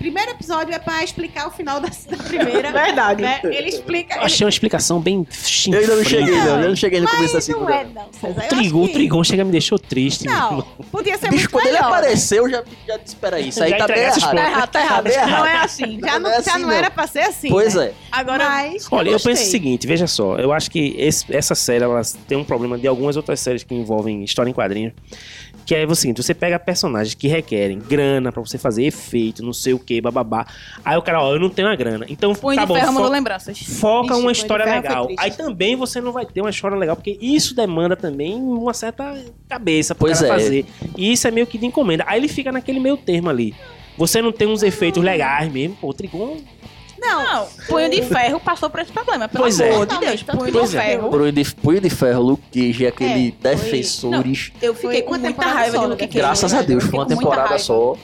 [0.00, 2.72] Primeiro episódio é pra explicar o final da, da primeira.
[2.72, 3.22] Verdade.
[3.22, 3.40] né?
[3.44, 4.16] Ele explica.
[4.16, 5.26] Eu achei uma explicação bem
[5.70, 6.60] Eu ainda não cheguei, não.
[6.62, 8.08] Eu não cheguei no começo da Mas não é, não.
[8.12, 8.26] César.
[8.28, 10.24] Eu O acho Trigon, o que- Trigon chega e me deixou triste.
[10.26, 10.66] Não, irmão.
[10.90, 11.88] podia ser Bicho, muito quando ele melhor.
[11.88, 14.20] apareceu, eu já, já disse, peraí, isso aí Já tá bem errado.
[14.20, 15.04] Tá errado, tá errado.
[15.04, 15.46] Não errado.
[15.46, 16.00] é assim.
[16.00, 16.74] Já não, Não é já assim, não não.
[16.74, 17.48] era pra ser assim.
[17.50, 17.86] Pois né?
[17.86, 17.92] é.
[18.10, 19.32] Agora, Mas, Olha, eu, gostei.
[19.34, 22.78] penso o seguinte, veja só, eu acho que esse- essa série ela tem um problema
[22.78, 24.92] de algumas outras séries que envolvem história em quadrinho,
[25.66, 29.52] que é o seguinte, você pega personagens que requerem grana pra você fazer efeito, não
[29.52, 30.44] sei o que, bababá.
[30.84, 32.04] Aí o cara, ó, eu não tenho a grana.
[32.08, 33.58] Então, Punho tá de bom, ferro fo- lembranças.
[33.58, 35.08] foca Ixi, uma história legal.
[35.18, 39.16] Aí também você não vai ter uma história legal, porque isso demanda também uma certa
[39.48, 40.38] cabeça pra Pois cara é.
[40.38, 40.66] fazer.
[40.96, 42.04] E isso é meio que de encomenda.
[42.06, 43.54] Aí ele fica naquele meio termo ali.
[43.96, 46.38] Você não tem uns efeitos legais mesmo, pô, o Trigon
[47.00, 49.26] Não, Não, Punho de Ferro passou por esse problema.
[49.28, 49.72] Pelo Pois é.
[49.72, 50.22] amor de Deus.
[50.22, 50.80] Punho pois de é.
[50.80, 51.08] Ferro.
[51.10, 54.52] Punho de, Punho de Ferro, Luke Cage, aquele É, foi- defensores.
[54.60, 56.06] Eu Foi fiquei com muita raiva só, de Luke?
[56.06, 56.18] Cage.
[56.18, 56.62] Graças a.
[56.62, 57.96] Deus, Eu foi uma temporada só.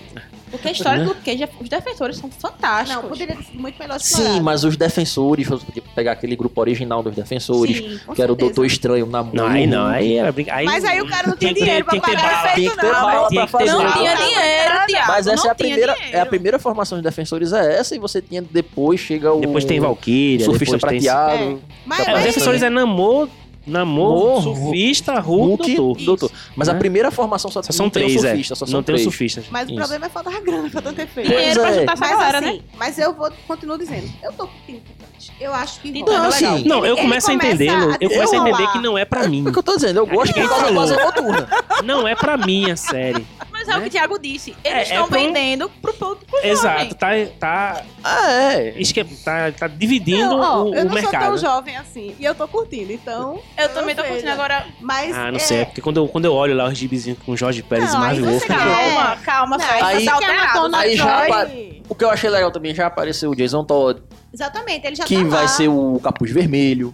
[0.50, 1.06] Porque a história Né?
[1.06, 3.02] do Cage, os defensores são fantásticos.
[3.02, 4.44] não, poderia ter sido muito melhor Sim, explorado.
[4.44, 7.82] mas os defensores, você podia pegar aquele grupo original dos defensores, Sim,
[8.14, 8.36] que era o certeza.
[8.36, 9.34] Doutor Estranho, Namor.
[9.34, 10.52] Não, aí não, aí era brinca...
[10.64, 12.48] Mas aí o cara não tinha Tem dinheiro pra tem pagar bala.
[12.52, 13.04] efeito, Tem que ter não.
[13.10, 13.64] pra que ter fazer.
[13.72, 13.92] Não bala.
[13.92, 15.08] tinha dinheiro, Thiago.
[15.08, 16.16] Mas essa não é a, primeira, dinheiro.
[16.16, 19.64] é a primeira formação de defensores é essa, e você tinha depois chega o Depois
[19.64, 21.10] tem Valkyria, surfista depois tem...
[21.10, 23.28] prateado, Mas, É, os mas- defensores é Namor,
[23.66, 26.04] Namor, surfista, Hulk, Hulk, doutor.
[26.28, 26.30] doutor.
[26.54, 26.78] Mas a Né?
[26.78, 28.30] primeira formação só, Só são não três, o é.
[28.30, 29.02] surfista, só são Não tem os três.
[29.02, 29.44] surfistas.
[29.50, 29.76] mas o Isso.
[29.80, 31.28] problema é faltar grana pra tanto efeito.
[31.28, 31.74] Dinheiro pra é.
[31.80, 32.62] juntar essa Mas galera, assim, né?
[32.78, 35.32] mas eu vou continuo dizendo, eu tô curtindo Titãs.
[35.40, 36.26] Eu acho que Titãs rola.
[36.26, 36.58] é legal.
[36.60, 39.44] Não, eu começo a entender, eu começo a entender que não é pra mim.
[39.46, 41.48] É o que eu tô dizendo, eu gosto asa noturna.
[41.84, 43.26] Não é pra mim a série.
[43.66, 43.82] Mas é o Né?
[43.82, 44.54] que o Thiago disse.
[44.62, 46.50] É, Eles é estão pra um- vendendo pro público jovem.
[46.50, 47.08] Exato, tá,
[47.38, 48.74] tá, Ah, é.
[48.80, 51.22] esque- tá, tá dividindo Não, ó, o, eu o não mercado.
[51.22, 52.14] sou tão jovem assim.
[52.18, 53.40] E eu tô curtindo, então.
[53.58, 54.64] Eu também tô curtindo agora.
[54.80, 55.14] Mas.
[55.16, 57.36] Ah, não é, sei, é porque quando eu, quando eu olho lá os gibizinhos com
[57.36, 60.76] Jorge Pérez Não, e Marvel Wolf, Calma, calma, Não, aí- tá alterado.
[60.76, 61.50] Aí Aí já apa-
[61.88, 64.02] O que eu achei legal também, já apareceu o Jason Todd,
[64.34, 65.48] Exatamente, ele já que tá vai lá.
[65.48, 66.92] ser o Capuz Vermelho,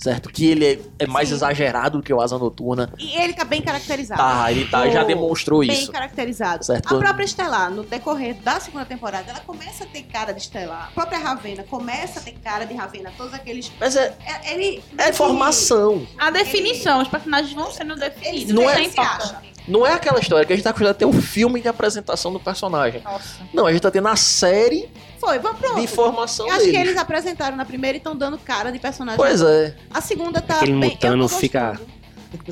[0.00, 0.30] certo?
[0.30, 1.34] Que ele é, é mais Sim.
[1.34, 2.92] exagerado do que o Asa Noturna.
[2.98, 4.20] E ele tá bem caracterizado.
[4.20, 5.92] Tá, ele tá, já demonstrou Bem isso.
[5.92, 6.64] caracterizado.
[6.64, 6.94] Certo.
[6.96, 10.88] A própria Estelar, no decorrer da segunda temporada, ela começa a ter cara de Estelar.
[10.88, 13.12] A própria Ravena começa a ter cara de Ravena.
[13.16, 13.70] Todos aqueles.
[13.78, 14.82] Mas é, é- Ele.
[14.98, 16.06] é formação.
[16.18, 18.52] A definição, os personagens vão sendo definidos.
[18.54, 19.49] Não é- é importante.
[19.70, 22.32] Não é aquela história que a gente tá acostumado a ter um filme de apresentação
[22.32, 23.00] do personagem.
[23.02, 23.36] Nossa.
[23.54, 25.80] Não, a gente tá tendo a série Foi, vamos pronto.
[25.80, 26.88] de formação Eu acho que deles.
[26.88, 29.16] eles apresentaram na primeira e estão dando cara de personagem.
[29.16, 29.74] Pois é.
[29.92, 30.90] A segunda tá Aquele bem.
[30.90, 31.80] mutano fica-.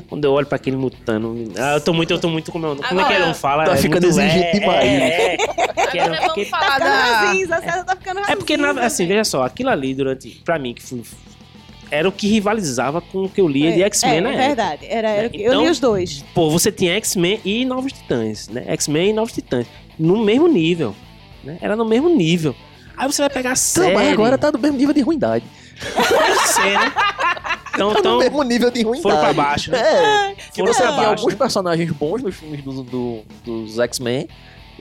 [0.09, 1.53] Quando eu olho pra aquele mutano.
[1.57, 3.63] Ah, eu tô muito, eu tô muito como, como é que Agora, ele não fala?
[3.65, 4.83] tá é ficando exigente é, demais.
[4.85, 5.37] É, é.
[5.87, 8.85] Que Agora é- vamos que- falar Tá ficando ranzinza, César tá ficando É porque, ranzinza,
[8.85, 10.41] assim, veja só, aquilo ali durante.
[10.43, 11.01] Pra mim, que foi,
[11.91, 14.47] era o que rivalizava com o que eu lia de X-Men é, na é época.
[14.47, 14.85] verdade.
[14.89, 16.23] Era, era, eu Então- li os dois.
[16.33, 18.63] Pô, você tinha X-Men e Novos Titãs, né?
[18.67, 19.65] X-Men e Novos Titãs.
[19.97, 20.95] No mesmo nível.
[21.43, 21.57] Né?
[21.61, 22.55] Era no mesmo nível.
[22.97, 23.93] Aí você vai pegar a série.
[23.95, 25.45] mas agora tá do mesmo nível de ruindade.
[25.95, 26.91] Pode ser, né?
[27.73, 29.03] Então, Tá no então mesmo nível de ruindade.
[29.03, 29.71] foram pra baixo.
[29.71, 29.79] Né?
[29.79, 31.09] É, que Foram você pra baixo.
[31.21, 34.27] alguns personagens bons nos filmes do, do- dos X-Men.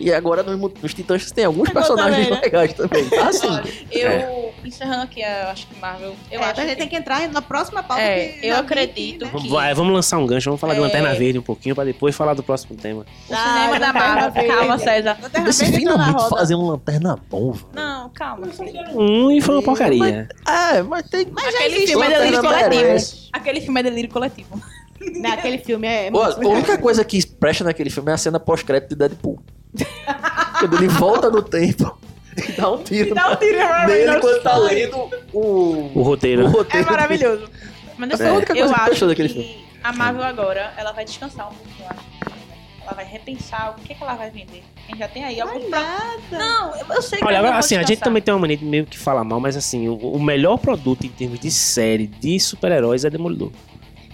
[0.01, 2.45] E agora nos, nos Titãs tem alguns Agora personagens também, né?
[2.45, 3.09] legais também.
[3.09, 3.49] Tá assim.
[3.49, 6.77] Olha, eu, encerrando aqui, eu acho que Marvel, eu é, acho a gente que...
[6.77, 8.03] tem que entrar na próxima pauta.
[8.03, 9.31] É, que eu acredito né?
[9.33, 10.83] Vamos, vai, vamos lançar um gancho, vamos falar de É.
[10.83, 13.05] Lanterna Verde um pouquinho, pra depois falar do próximo tema.
[13.29, 15.19] O cinema Ah, da Lanterna Marvel, calma, César.
[15.23, 17.69] Lanterna Você na finalmente fazer um lanterna bom, velho.
[17.73, 18.49] Não, calma.
[18.95, 20.29] Um e foi uma porcaria.
[20.47, 21.27] É, mas tem.
[21.31, 23.29] Mas Aquele filme é delírio coletivo.
[23.33, 24.63] Aquele filme é delírio coletivo.
[25.21, 26.09] Né, Aquele filme é.
[26.09, 29.39] A única coisa que presta naquele filme é a cena pós-crédito de Deadpool.
[30.61, 31.99] Quando ele volta no tempo
[32.37, 34.17] e dá um tiro Dá um tiro nele maravilhoso.
[34.19, 34.97] enquanto tá lendo
[35.33, 36.43] o, O o roteiro.
[36.43, 36.87] É roteiro.
[36.91, 37.49] maravilhoso.
[37.97, 39.65] Mas Essa é a única eu coisa que acho prestou daquele que filme.
[39.83, 42.09] a Marvel agora, ela vai descansar um pouquinho, eu acho.
[42.83, 44.63] Ela vai repensar o que, que ela vai vender.
[44.87, 45.69] A gente já tem aí algum...
[45.69, 46.19] nada.
[46.31, 48.41] Não, eu, eu sei que Olha, eu não agora, assim, a gente também tem uma
[48.41, 51.51] mania de meio que falar mal, mas assim, o, o melhor produto em termos de
[51.51, 53.51] série de super-heróis é Demolidor.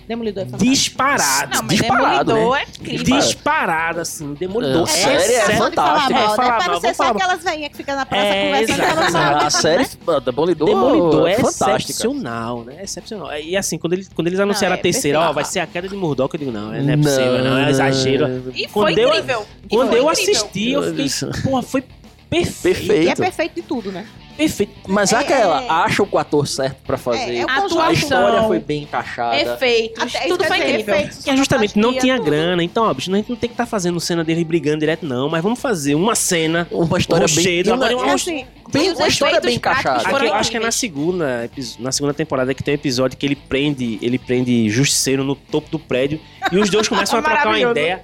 [0.06, 0.70] Demolidor é fantástico.
[0.70, 1.54] Disparado.
[1.54, 3.04] Não, mas disparado, Demolidor é incrível.
[3.18, 4.82] Disparado, assim, Demolidor.
[4.82, 5.56] A série é sério.
[5.56, 5.84] fantástica.
[5.84, 6.64] Falar mal, É, falar né?
[6.64, 8.82] Pra não ser só aquelas veinhas que ficam na praça É, conversando.
[9.08, 9.12] exato.
[9.12, 9.36] mal.
[9.46, 11.76] A série a Demolidor, Demolidor é fantástica.
[11.76, 12.76] excepcional, né?
[12.82, 13.32] Excepcional.
[13.38, 15.88] E assim, quando, ele, quando eles anunciaram é a terceira, ó, vai ser a queda
[15.88, 18.52] de Murdoch, eu digo, não, não é possível, não, é exagero.
[18.54, 19.46] E Quando foi incrível.
[19.70, 21.06] Quando eu assisti, eu fiquei,
[21.42, 21.82] porra, foi
[22.28, 22.62] perfeito.
[22.62, 23.02] Perfeito.
[23.04, 24.06] E é perfeito de tudo, né?
[24.36, 24.72] Perfeito.
[24.88, 25.68] Mas É, aquela, é.
[25.68, 27.34] acha o ator certo pra fazer.
[27.34, 29.36] É, é A atuação, história foi bem encaixada.
[29.40, 30.94] efeitos, Até tudo isso foi incrível.
[30.94, 32.24] efeitos, Que justamente não tinha tudo.
[32.26, 35.06] grana, então, ó, bicho, a gente não tem que estar fazendo cena dele brigando direto,
[35.06, 36.66] não, mas vamos fazer uma cena.
[36.70, 37.74] Uma história Rochedo, bem...
[37.74, 40.08] agora Uma, É acho- assim, bem uma história bem encaixada.
[40.08, 43.24] Aqui, eu acho que é na segunda, na segunda temporada que tem um episódio que
[43.24, 46.20] ele prende, ele prende Justiceiro no topo do prédio
[46.50, 48.02] e os dois começam a trocar uma ideia.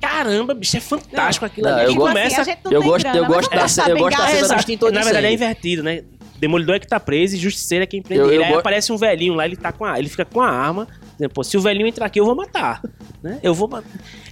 [0.00, 1.86] Caramba, bicho, é fantástico aquilo Não, ali.
[1.94, 2.40] eu começa.
[2.40, 4.38] assim, a gente não eu gosto- grana, eu mas gosto da- eu gosto da cena
[4.40, 4.66] Exato.
[4.66, 6.02] de Na verdade é invertido, né?
[6.38, 8.38] Demolidor é que tá preso e Justiceiro é quem prende Eu- ele.
[8.38, 10.48] eu Aí go- aparece um velhinho lá, ele tá com a, ele fica com a
[10.48, 10.86] arma,
[11.26, 12.80] pô, se o velhinho entrar aqui eu vou matar,
[13.22, 13.40] né?
[13.42, 13.88] Eu vou matar.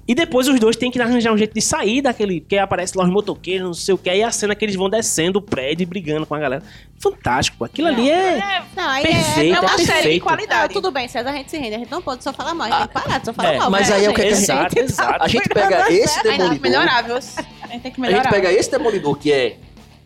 [0.06, 3.02] E depois os dois têm que arranjar um jeito de sair daquele, porque aparece lá
[3.02, 5.82] os motoqueiros, não sei o que, aí a cena que eles vão descendo o prédio
[5.82, 6.62] e brigando com a galera.
[7.00, 10.20] Fantástico, aquilo ali é É, Não, aí perfeito, é uma é série de perfeito.
[10.20, 10.72] Não, qualidade.
[10.74, 11.74] tudo bem, César, a gente se rende.
[11.74, 13.54] A gente não pode só falar mal, a gente tem que parar de só falar
[13.54, 13.70] É, mal.
[13.70, 14.32] mas né, aí é o que gente?
[14.32, 15.24] a gente- Exato, exato.
[15.24, 16.60] A gente pega esse a gente tem que Demolidor...
[16.70, 17.16] melhorar, viu?
[17.16, 18.30] A gente tem que A gente melhorar.
[18.30, 19.56] pega esse Demolidor que é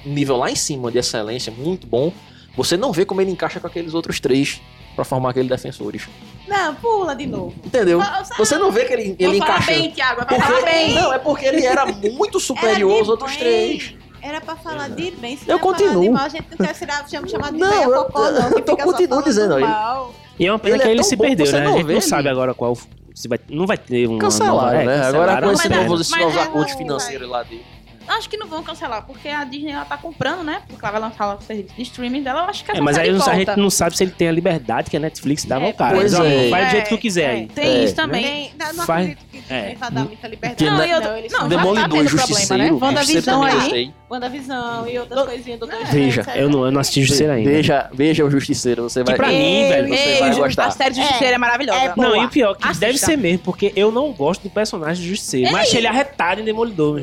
[0.07, 2.11] nível lá em cima de excelência, muito bom.
[2.57, 4.61] Você não vê como ele encaixa com aqueles outros três
[4.97, 6.09] pra formar aqueles defensores.
[6.49, 7.55] Não, pula de novo.
[7.65, 8.01] Entendeu?
[8.37, 9.71] Você não vê que ele, ele Vou falar encaixa.
[9.73, 10.17] bem, Thiago.
[10.17, 10.95] Vai Porque, falar bem.
[10.95, 13.39] não, é porque ele era muito superior Era aos outros bem.
[13.39, 13.95] três.
[14.23, 16.03] Era pra falar de bem, se Eu não ia falar continuo.
[16.03, 18.65] de mal, a gente não quer tirar, chama, chamar de Não, eu- cocó, não, eu
[18.67, 20.13] só continuo dizendo, mal.
[20.39, 21.59] E é uma pena Ele que é ele se bom, perdeu, né?
[21.59, 22.07] A não gente vê não ele.
[22.09, 22.77] sabe agora qual.
[23.15, 24.19] Se vai, não vai ter uma.
[24.19, 25.03] Cancelaram, nova, é, né?
[25.07, 27.65] Agora cancelaram, com esse mas- novo, esses mas novos é, financeiros lá dele.
[28.17, 30.63] Acho que não vão cancelar, porque a Disney ela tá comprando, né?
[30.69, 32.41] Porque ela vai lançar o serviço de streaming dela.
[32.41, 33.39] Eu acho que É, mas aí série não- a volta.
[33.39, 35.97] gente não sabe se ele tem a liberdade que a Netflix dava É, ao cara.
[35.97, 36.49] pois ó, é.
[36.51, 37.31] Faz do jeito que É, tu quiser é.
[37.31, 37.47] aí.
[37.47, 38.23] Tem É, isso também.
[38.23, 39.61] Tem, não, não Faz- acredito que é.
[39.61, 40.65] Disney vai dar muita liberdade.
[40.65, 42.69] Que Não, e outra- não, eles não, já tá problema, Justiceiro, né?
[42.69, 43.95] Justiceiro WandaVisão aí.
[44.11, 47.49] WandaVisão e outras coisinhas do Doutor Veja, Eu não, eu não assisti Justiceiro ainda.
[47.49, 49.15] Veja, veja o Justiceiro, você vai...
[49.15, 50.67] pra mim, velho, você Ei, vai gostar.
[50.67, 51.79] A série de Justiceiro é, maravilhosa.
[51.81, 55.03] É, Não, e o pior, que deve ser mesmo, porque eu não gosto do personagem
[55.05, 55.53] do Justiceiro.
[55.53, 57.01] Mas achei ele arretado em Demolidor.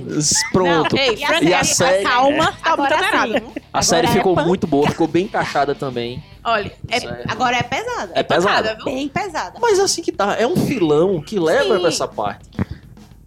[0.52, 0.97] Pronto.
[0.98, 3.40] Ei, E a série- a série, calma, tá muito Agora alterada.
[3.40, 3.54] sim.
[3.72, 6.24] A série é ficou pan- muito boa, ficou bem encaixada também.
[6.44, 6.98] Olha, é.
[7.30, 8.12] Agora é pesada.
[8.16, 8.76] É pesada.
[8.76, 8.86] viu?
[8.86, 9.60] Bem pesada.
[9.62, 11.80] Mas assim que tá, é um filão que leva Sim.
[11.80, 12.50] pra essa parte.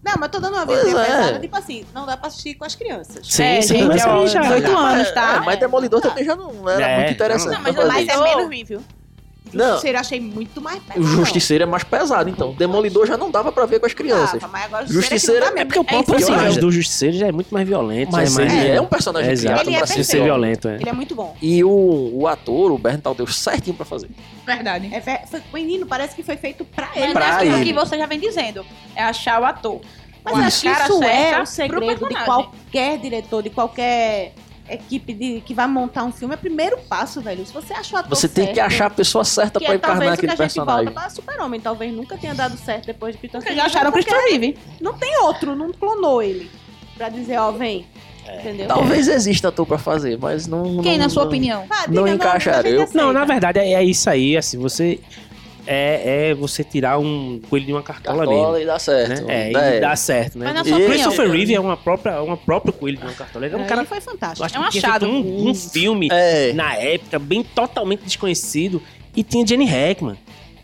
[0.03, 1.05] Não, mas tô dando uma visão é.
[1.05, 3.21] pesada, tipo assim, não dá pra assistir com as crianças.
[3.29, 4.41] Sim, É, sim, gente, já.
[4.41, 5.37] 18 anos, tá?
[5.37, 6.09] É, mas Demolidor Tá.
[6.09, 7.53] também já não era É, muito interessante.
[7.55, 8.83] não, mas Mas é menos ruim, viu?
[9.53, 9.71] Não.
[9.73, 11.01] Justiceiro eu achei muito mais pesado.
[11.01, 12.53] O Justiceiro é mais pesado, então.
[12.55, 14.41] Demolidor já não dava pra ver com as crianças.
[14.41, 16.61] Dava, mas agora Justiceiro é, que não dá É porque o próprio isso eu personagem
[16.61, 18.13] do Justiceiro já é muito mais violento.
[18.13, 20.69] Mas é mais, ele é um personagem Exato, criado Ele é pra pra ser violento.
[20.69, 20.77] É.
[20.77, 21.37] Ele é muito bom.
[21.41, 24.09] E o, o ator, o Berntal, deu certinho pra fazer.
[24.47, 24.91] Verdade.
[24.93, 27.13] É, foi, menino, parece que foi feito pra Mas ele.
[27.13, 27.65] pra é aquilo ele.
[27.65, 28.65] que você já vem dizendo.
[28.95, 29.81] É achar o ator.
[30.25, 34.35] Mas isso certa é o segredo de qualquer diretor, de qualquer
[34.75, 36.35] equipe de, que vai montar um filme.
[36.35, 37.45] É o primeiro passo, velho.
[37.45, 39.77] Se você o ator Você tem que certo, achar a pessoa certa que pra é
[39.77, 40.85] encarnar que aquele a gente personagem.
[40.87, 41.61] volta para Super-Homem.
[41.61, 44.57] Talvez nunca tenha dado certo depois de Peter Porque já acharam Christopher Reeve.
[44.81, 46.51] Não tem outro, não clonou ele.
[46.97, 47.87] Pra dizer, ó, vem.
[48.39, 48.69] Entendeu?
[48.69, 50.81] Talvez exista ator pra fazer, mas não.
[50.83, 51.65] Quem, não- na sua não- opinião?
[51.89, 52.59] Não encaixaram.
[52.61, 53.03] a gente Eu- aceita.
[53.05, 55.01] Não, na verdade é, é isso aí, assim, você.
[55.67, 58.81] É, é você tirar um coelho de uma cartola, Cartola e dá mesmo.
[58.85, 59.27] certo.
[59.27, 59.35] Né?
[59.35, 59.77] É, É.
[59.77, 60.45] e dá certo, né?
[60.47, 60.93] Mas na sua o opinião?
[60.93, 63.47] Christopher Reeve é uma própria, uma própria coelho de uma cartola.
[63.47, 63.85] Ele é um É, cara.
[63.85, 64.45] foi fantástico.
[64.45, 65.07] acho É um que tinha achado.
[65.07, 66.53] um, um filme É.
[66.53, 68.83] na época, bem totalmente desconhecido.
[69.17, 70.17] E tinha Jenny Hackman,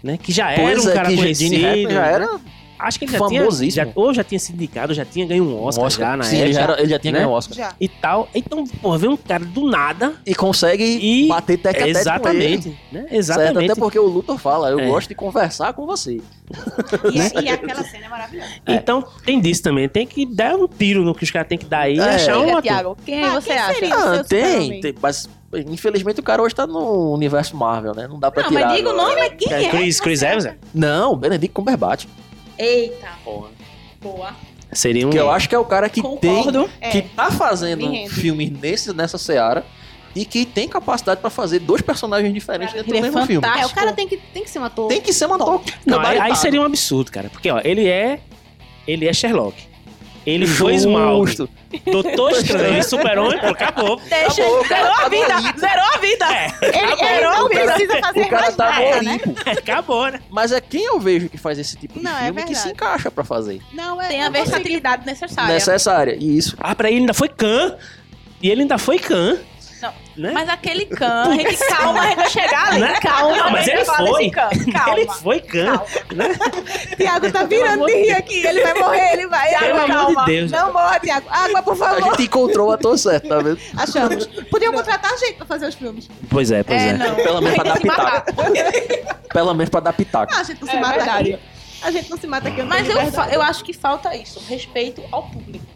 [0.03, 0.17] né?
[0.23, 1.51] Que já era Pois um é, cara que conhecido.
[1.55, 2.41] Gene Hackman já era
[2.79, 3.41] Acho que ele já tinha.
[3.41, 3.87] famosíssimo.
[3.87, 6.37] Já, ou já tinha sido indicado, já tinha ganho um Oscar, um já na Sim,
[6.37, 6.45] época.
[6.47, 7.19] ele já, era- ele já tinha né?
[7.21, 7.57] ganho um Oscar.
[7.57, 7.73] Já.
[7.81, 8.29] E tal.
[8.35, 10.15] Então, pô, vem um cara do nada.
[10.27, 11.99] E consegue E- bater tete a tete com ele.
[11.99, 12.69] Exatamente.
[12.93, 13.01] Né?
[13.01, 13.15] Certo?
[13.15, 13.71] Exatamente.
[13.73, 14.87] Até porque o Luthor fala, eu É.
[14.87, 16.21] gosto de conversar com você.
[17.13, 18.51] E, e aquela cena é maravilhosa.
[18.67, 19.89] Então tem disso também.
[19.89, 22.15] Tem que dar um tiro no que os caras têm que dar aí e É.
[22.15, 22.61] achar um.
[22.61, 23.75] Thiago, quem Ah, você quem acha?
[23.75, 23.95] seria?
[23.95, 25.29] Ah, seu tem, tem, mas
[25.69, 28.07] infelizmente o cara hoje tá no universo Marvel, né?
[28.07, 28.67] Não dá pra Não, tirar.
[28.67, 29.31] mas diga o nome.
[29.31, 29.69] Quem É, é?
[29.71, 30.49] Chris, Chris Evans?
[30.75, 32.07] Não, Benedict Cumberbatch.
[32.59, 33.51] Eita, Porra.
[34.01, 34.35] boa.
[34.73, 35.11] Seria um.
[35.11, 36.69] Que eu acho que é o cara que Concordo.
[36.81, 36.91] tem.
[36.91, 39.65] Que tá fazendo filmes nesse, nessa seara
[40.15, 43.47] e que tem capacidade pra fazer dois personagens diferentes dentro Ele do é mesmo filme.
[43.47, 43.69] fantástico.
[43.69, 44.89] É, o cara tem que, tem que ser um ator.
[44.89, 45.63] Tem que ser um ator.
[45.85, 47.29] Não, aí, aí seria um absurdo, cara.
[47.29, 48.21] Porque, ó, ele é.
[48.87, 49.57] Ele é Sherlock.
[50.27, 51.49] Ele foi Smaug.
[51.91, 54.01] Doutor Estranho e Super-Homem, pô, acabou.
[54.09, 56.25] Deixa, Acabou, zerou cara, a vida, zerou a vida.
[56.35, 59.21] É, Ele, ele não cara- precisa fazer O cara tá nada, né?
[59.47, 60.21] Acabou, né?
[60.31, 62.59] Mas é quem eu vejo que faz esse tipo de Não, é filme que verdade.
[62.59, 63.61] se encaixa pra fazer.
[63.73, 65.55] Não, é, Tem a versatilidade necessária.
[65.55, 66.17] Necessária.
[66.19, 66.57] E isso.
[66.59, 67.77] Ah, pra ele ainda foi Khan.
[68.43, 69.39] E ele ainda foi Khan.
[69.83, 70.31] Não, Né?
[70.33, 72.81] Mas aquele Khan, a gente, calma, a gente vai chegar ali.
[72.81, 72.95] Né?
[73.01, 74.31] Calma, Não, mas a ele foi.
[74.31, 74.51] Calma.
[74.99, 75.65] Ele foi Khan.
[75.67, 75.87] Calma.
[76.97, 78.47] Tiago tá virando de rir aqui.
[78.47, 79.49] Ele vai morrer, ele vai.
[79.59, 80.25] Pelo Água, amor de calma.
[80.27, 80.51] Deus.
[80.51, 81.27] Não morra, Tiago.
[81.31, 82.03] Água, por A favor.
[82.17, 83.59] gente encontrou o ator certo, tá vendo?
[83.77, 84.27] Achamos.
[84.51, 86.09] Podiam contratar a gente pra fazer os filmes.
[86.31, 86.89] Pois é, pois é.
[86.89, 87.15] É, não.
[87.15, 88.33] Pelo menos pra dar se pitaco.
[89.33, 90.33] Pelo menos pra dar pitaco.
[90.35, 91.35] Ah, a gente não se É mata verdade.
[91.35, 91.43] aqui.
[91.83, 92.63] A gente não se mata aqui.
[92.63, 92.97] Mas eu,
[93.33, 95.67] eu acho que falta isso, respeito ao público.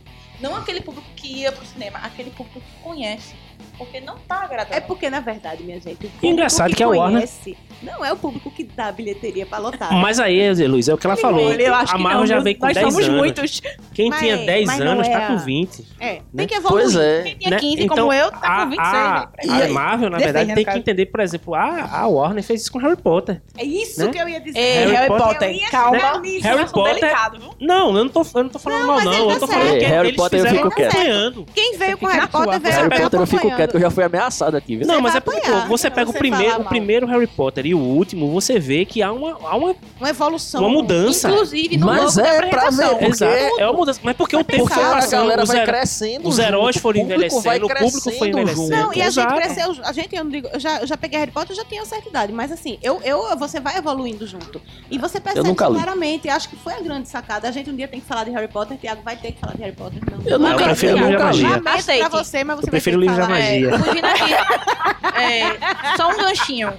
[0.41, 3.35] Não aquele público que ia pro cinema, aquele público que conhece.
[3.81, 4.75] Porque não tá agradando.
[4.77, 7.27] É porque, na verdade, minha gente, o engraçado que a Warner-
[7.83, 9.93] não é o público que dá bilheteria pra lotar.
[9.93, 11.51] Mas aí, Luiz, é o que ela falou.
[11.53, 13.19] Eu acho a que Marvel não, já vem com Nós 10 somos anos.
[13.19, 13.63] muitos.
[13.95, 15.87] Quem Mas- tinha 10 mas não anos é tá com a- 20.
[15.99, 16.21] É, Né?
[16.37, 16.83] tem que evoluir.
[16.85, 17.23] Pois é.
[17.23, 17.57] Quem tinha né?
[17.59, 19.65] 15 Então, como eu, tá com 26, a, né?
[19.65, 19.69] A?
[19.69, 22.79] Marvel, na Defende, verdade, tem que entender, por exemplo, a, a Warner fez isso com
[22.79, 23.41] Harry Potter.
[23.57, 24.11] É isso Né?
[24.13, 24.59] que eu ia dizer.
[24.59, 25.99] Ei, Harry Harry, Potter- ia calma.
[25.99, 27.39] Harry Potter- delicado?
[27.61, 29.13] Não, eu não tô, eu não tô falando Não, mal, não.
[29.13, 29.61] ele Eu tá tô certo.
[29.61, 30.89] falando que É, Harry eles Potter eu fico quieto.
[30.91, 31.47] acompanhando.
[31.55, 34.05] Quem veio com Harry Potter veio Harry Potter eu fico quieto, que eu já fui
[34.05, 38.31] ameaçado aqui, Não, mas é porque você pega o primeiro Harry Potter e o último,
[38.31, 40.61] você vê que há uma, há uma, Uma evolução.
[40.63, 41.31] uma mudança.
[41.31, 43.61] Inclusive, no Mas logo é pra ver, porque- Exato.
[43.61, 44.01] É uma mudança.
[44.03, 46.29] Mas porque o tempo foi a passando, galera os, vai crescendo.
[46.29, 48.57] os junto, heróis foram o público vai envelhecendo, o público foi envelhecendo.
[48.63, 48.71] junto.
[48.71, 49.35] Não, e a Exato.
[49.35, 49.77] gente cresceu.
[49.85, 51.85] A gente, eu não digo, eu já, eu já peguei Harry Potter, eu já tinha
[51.85, 52.33] certa idade.
[52.33, 54.61] Mas assim, eu, eu, você vai evoluindo junto.
[54.91, 56.29] E você percebe claramente.
[56.29, 57.49] Acho que foi a grande sacada.
[57.49, 58.77] A gente um dia tem que falar de Harry Potter.
[58.79, 60.01] Tiago vai ter que falar de Harry Potter.
[60.11, 60.19] Não.
[60.27, 61.61] Eu nunca- eu prefiro eu o livro da magia.
[61.61, 63.71] Pra você, mas você Eu prefiro o vai livro da magia.
[63.71, 64.81] É, aqui.
[65.21, 66.73] É, só um ganchinho.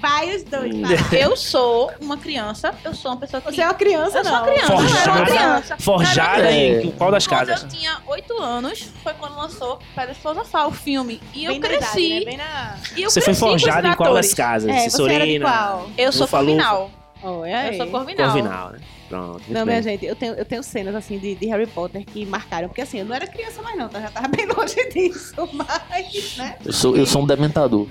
[0.00, 0.82] Vai os dois, Hum.
[0.82, 1.22] vai.
[1.22, 3.52] Eu sou uma criança, eu sou uma pessoa que.
[3.54, 4.42] Você é uma criança, Eu sou não.
[4.42, 5.76] uma criança, eu era uma Forjada, criança.
[5.78, 7.62] forjada em qual das Quando casas?
[7.62, 11.20] eu tinha 8 anos, foi quando lançou Pedra Filosofal, o filme.
[11.34, 12.00] E eu Bem na cresci.
[12.06, 12.24] idade, né?
[12.26, 12.76] Bem na...
[12.96, 14.70] E eu Você foi cresci com forjada em qual das casas?
[14.70, 15.88] É, qual?
[15.96, 16.28] Eu sou.
[16.28, 16.90] Corvinal.
[17.22, 18.30] Oh, Eu sou Corvinal.
[18.30, 18.78] Corvinal, né?
[19.08, 19.66] Pronto, Não, bem.
[19.66, 22.66] minha gente, eu tenho, eu tenho cenas assim de, de Harry Potter que marcaram.
[22.68, 23.98] Porque assim, eu não era criança mais, não, tá?
[23.98, 25.32] Eu já tava bem longe disso.
[25.52, 26.56] Mas, né?
[26.64, 27.86] Eu sou, eu sou um dementador.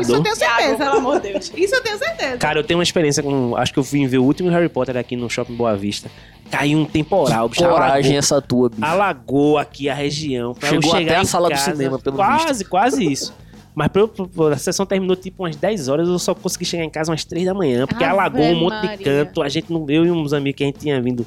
[0.00, 1.52] Isso eu tenho certeza, pelo amor de Deus.
[1.56, 2.36] Isso eu tenho certeza.
[2.38, 3.56] Cara, eu tenho uma experiência com.
[3.56, 6.10] Acho que eu vim ver o último Harry Potter aqui no Shopping Boa Vista.
[6.50, 7.62] Caiu um temporal, bicho.
[7.62, 8.84] Coragem alagou- essa tua, bicho.
[8.84, 10.54] Alagou aqui a região.
[10.54, 13.34] Pra Chegou eu chegar até a sala do casa, cinema, pelo Quase, quase isso.
[13.74, 16.84] Mas pra eu- pra- a sessão terminou tipo umas 10 horas, eu só consegui chegar
[16.84, 18.96] em casa umas 3 da manhã, porque Ave alagou um monte Maria.
[18.96, 19.42] de canto.
[19.42, 21.26] A gente não, eu e uns amigos que a gente tinha vindo,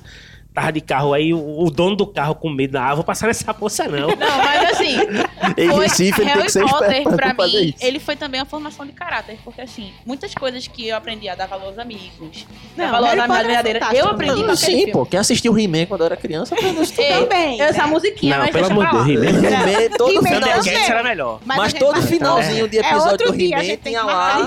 [0.60, 3.54] tava de carro aí, o, o dono do carro com medo, ah, vou passar nessa
[3.54, 4.08] poça não.
[4.10, 4.98] Não, mas assim,
[5.58, 8.46] Em Recife, ele tem que ser Harry Potter, pra pra mim, ele foi também uma
[8.46, 9.38] formação de caráter.
[9.44, 12.46] Porque, assim, muitas coisas que eu aprendi a dar valor aos amigos,
[12.76, 14.56] Não, dar valor à Harry amizade Potter é eu aprendi com aquele
[14.86, 15.06] Sim, pô.
[15.06, 17.04] Quem assistiu He-Man quando eu era criança aprendeu isso tudo.
[17.06, 17.88] Ei, Também, Essa né?
[17.90, 19.22] musiquinha, Não, mas pelo deixa amor pra de lá.
[19.24, 19.50] Deus, He-Man.
[19.50, 21.40] He-Man, todo não Thundercats era melhor.
[21.46, 24.38] Mas, todo finalzinho de É episódio outro do dia, a He-Man gente tem tinha lá.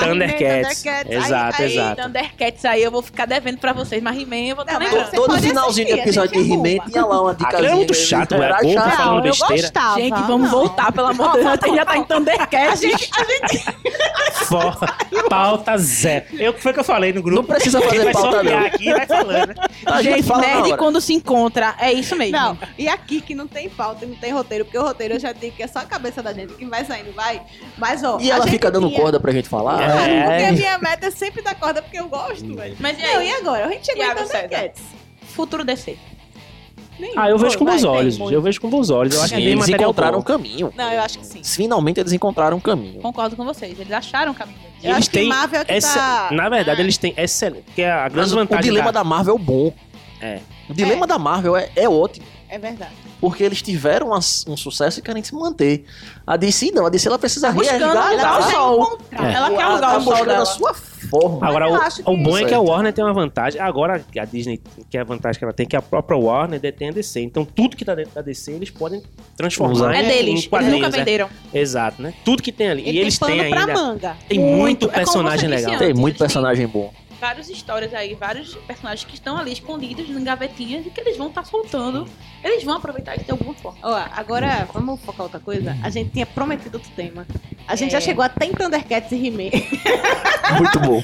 [0.00, 0.84] Thundercats.
[1.08, 2.02] Exato, aí- aí- exato.
[2.02, 5.10] Thundercats aí eu vou ficar devendo pra vocês, mas He-Man eu vou estar Não, lembrando.
[5.12, 7.58] Todo finalzinho de assistir, episódio de a gente He-Man tinha lá uma dicasinha.
[7.58, 8.96] Aquilo é muito chato, era é chato.
[8.96, 9.62] falando Não, eu besteira.
[9.62, 10.00] gostava.
[10.00, 10.48] Gente, vamos Não.
[10.50, 11.46] voltar, pelo amor de Deus.
[11.62, 12.80] A gente já tá em Thundercats.
[14.48, 14.76] Fora,
[15.28, 16.24] pauta zero.
[16.32, 17.42] Eu, o que foi que eu falei no grupo?
[17.42, 18.58] Não precisa fazer pauta, não.
[18.66, 19.54] aqui e vai falando.
[19.86, 22.36] A gente Gente, fala nerd quando se encontra, é isso mesmo.
[22.36, 25.32] Não, e aqui que não tem pauta, não tem roteiro, porque o roteiro eu já
[25.32, 27.40] digo que é só a cabeça da gente, que vai saindo, vai.
[27.78, 28.18] Mas, ó.
[28.20, 29.82] E a ela gente fica dando tinha- corda pra gente falar.
[29.82, 29.86] É.
[29.86, 32.76] Claro, porque a minha meta é sempre dar corda, porque eu gosto, velho.
[32.80, 33.28] Mas e Não, aí?
[33.28, 33.66] e agora?
[33.66, 34.82] A gente chegou em Thundercats.
[35.32, 35.96] Futuro DC.
[36.98, 37.14] Nenhum.
[37.18, 38.18] Ah, eu vejo com bons olhos.
[38.30, 39.14] Eu vejo com bons olhos.
[39.14, 40.72] Eu acho Sim, que eles encontraram um caminho.
[40.76, 41.42] Não, eu acho que sim.
[41.42, 43.00] Finalmente eles encontraram um caminho.
[43.00, 43.78] Concordo com vocês.
[43.80, 44.74] Eles acharam o caminho deles.
[44.82, 46.28] Eu Eles acho que têm Marvel é que essa- tá...
[46.32, 47.64] Na verdade, eles têm excelente.
[47.74, 48.64] Que é a grande Mas o vantagem.
[48.64, 49.72] dilema da Marvel é bom.
[50.20, 50.40] É.
[50.68, 51.08] O dilema É.
[51.08, 52.26] da Marvel é, é ótimo.
[52.48, 52.92] É verdade.
[53.20, 55.84] Porque eles tiveram uma- um sucesso e querem se manter.
[56.26, 58.08] A DC não, a DC ela precisa Tá buscando resgatar.
[58.08, 58.98] alugar o sol.
[59.10, 59.16] É.
[59.16, 60.42] Ela quer Ela alugar tá o sol buscando dela.
[60.42, 60.74] a sua
[61.12, 61.46] forma.
[61.46, 62.60] Agora, o, o bom é que a.
[62.60, 63.60] Warner tem uma vantagem.
[63.60, 64.58] Agora, a Disney,
[64.88, 67.20] que é a vantagem que ela tem, que a própria Warner detém a DC.
[67.20, 69.02] Então, tudo que tá dentro da DC, eles podem
[69.36, 69.94] transformar.
[69.94, 70.28] É em deles.
[70.30, 70.76] Eles quadrinhos.
[70.76, 70.90] nunca é.
[70.90, 71.28] venderam.
[71.52, 72.14] Exato, né?
[72.24, 72.82] Tudo que tem ali.
[72.82, 73.66] Ele e eles têm ainda.
[73.66, 74.16] manga.
[74.28, 74.56] Tem Muito.
[74.56, 75.78] muito É personagem legal.
[75.78, 76.92] Tem muito Eles personagem bom.
[77.22, 81.28] Várias histórias aí, vários personagens que estão ali escondidos em gavetinhas e que eles vão
[81.28, 82.04] estar soltando.
[82.42, 83.78] Eles vão aproveitar isso de alguma forma.
[83.80, 85.76] Ó, agora, vamos focar outra coisa?
[85.84, 87.24] A gente tinha prometido outro tema.
[87.68, 87.92] A gente É.
[87.92, 89.52] já chegou até em Thundercats e He-Man.
[90.58, 91.00] Muito bom.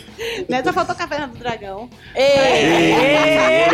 [0.49, 0.61] né?
[0.65, 1.89] Só faltou Caverna do Dragão.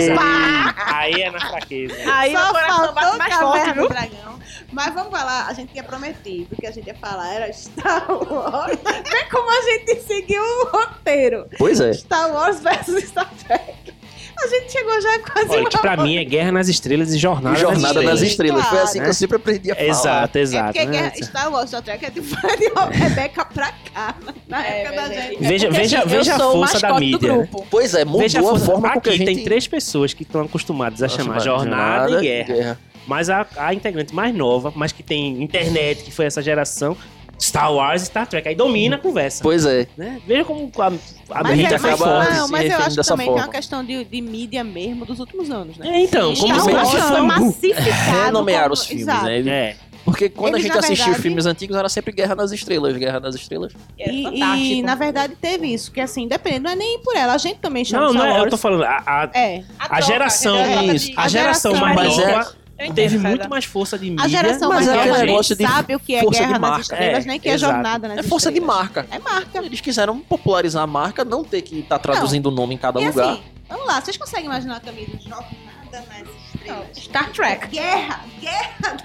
[0.03, 0.75] Epa!
[0.95, 1.95] Aí é na fraqueza.
[2.13, 4.35] Aí Só bate faltou mais forte, Caverna do Dragão.
[4.71, 8.77] Mas vamos falar, a gente tinha prometido que a gente ia falar era Star Wars.
[8.85, 11.47] Vê como a gente seguiu o roteiro.
[11.59, 11.93] Pois é.
[11.93, 13.75] Star Wars versus Star Trek.
[14.37, 17.57] A gente chegou já quase Olha, que pra mim é Guerra nas Estrelas e Jornada,
[17.57, 18.63] Jornada nas das Estrelas.
[18.63, 18.67] Estrelas.
[18.67, 19.05] Foi assim Né?
[19.05, 19.89] que eu sempre aprendi a falar.
[19.89, 20.65] Exato, É exato.
[20.73, 20.93] porque né?
[20.93, 22.29] Guerra- Star Wars Star Trek é de de
[22.99, 24.15] Rebeca pra cá.
[24.49, 25.39] Na É, época da gente.
[25.45, 27.37] Veja, Porque, veja, veja a força da mídia.
[27.37, 27.49] né?
[27.71, 29.25] Pois é, mudou Veja a, força- forma Aqui que a gente...
[29.25, 32.79] tem três pessoas que estão acostumadas a chamar Jornada, e Guerra.
[33.07, 36.97] Mas a, a integrante mais nova, mas que tem internet, que foi essa geração,
[37.41, 38.49] Star Wars e Star Trek.
[38.49, 39.43] Aí domina a conversa.
[39.43, 39.87] Pois é.
[39.97, 40.21] Né?
[40.27, 43.07] Veja como a, a Mas, mídia é, mas, acaba não, se mas eu acho que
[43.07, 43.47] também tem forma.
[43.47, 45.89] uma questão de, de mídia mesmo dos últimos anos, né?
[45.89, 48.25] É, então, como Star Wars foi um- massificado.
[48.25, 49.25] Renomear como- os filmes, Exato.
[49.27, 49.49] né?
[49.49, 49.77] É.
[50.05, 53.21] Porque quando Eles, a gente assistia verdade- filmes antigos, era sempre Guerra nas Estrelas, Guerra
[53.21, 53.73] nas Estrelas.
[53.99, 57.39] E, e, na verdade teve isso, que assim, depende, não é nem por ela, a
[57.39, 60.03] gente também chama Não, Star não é, eu tô falando, a, a, É, a troca,
[60.03, 60.57] geração,
[60.95, 63.29] isso, a geração geração mais nova entendo, teve César.
[63.29, 64.25] muito mais força de mídia.
[64.25, 66.51] a geração mas mais é a gente negócio de sabe o que é de Guerra
[66.51, 66.81] nas marca.
[66.83, 67.73] Estrelas, É, nem que é exato.
[67.73, 68.81] Jornada nas É força de Estrelas.
[68.83, 69.07] marca.
[69.11, 69.59] É marca.
[69.59, 73.07] Eles quiseram popularizar a marca, não ter que estar traduzindo o nome em cada E
[73.07, 73.31] lugar.
[73.35, 75.47] assim, vamos lá, vocês conseguem imaginar a camisa Jornada
[75.93, 76.87] nas Estrelas?
[76.99, 77.69] Star Trek.
[77.69, 78.97] Guerra, guerra.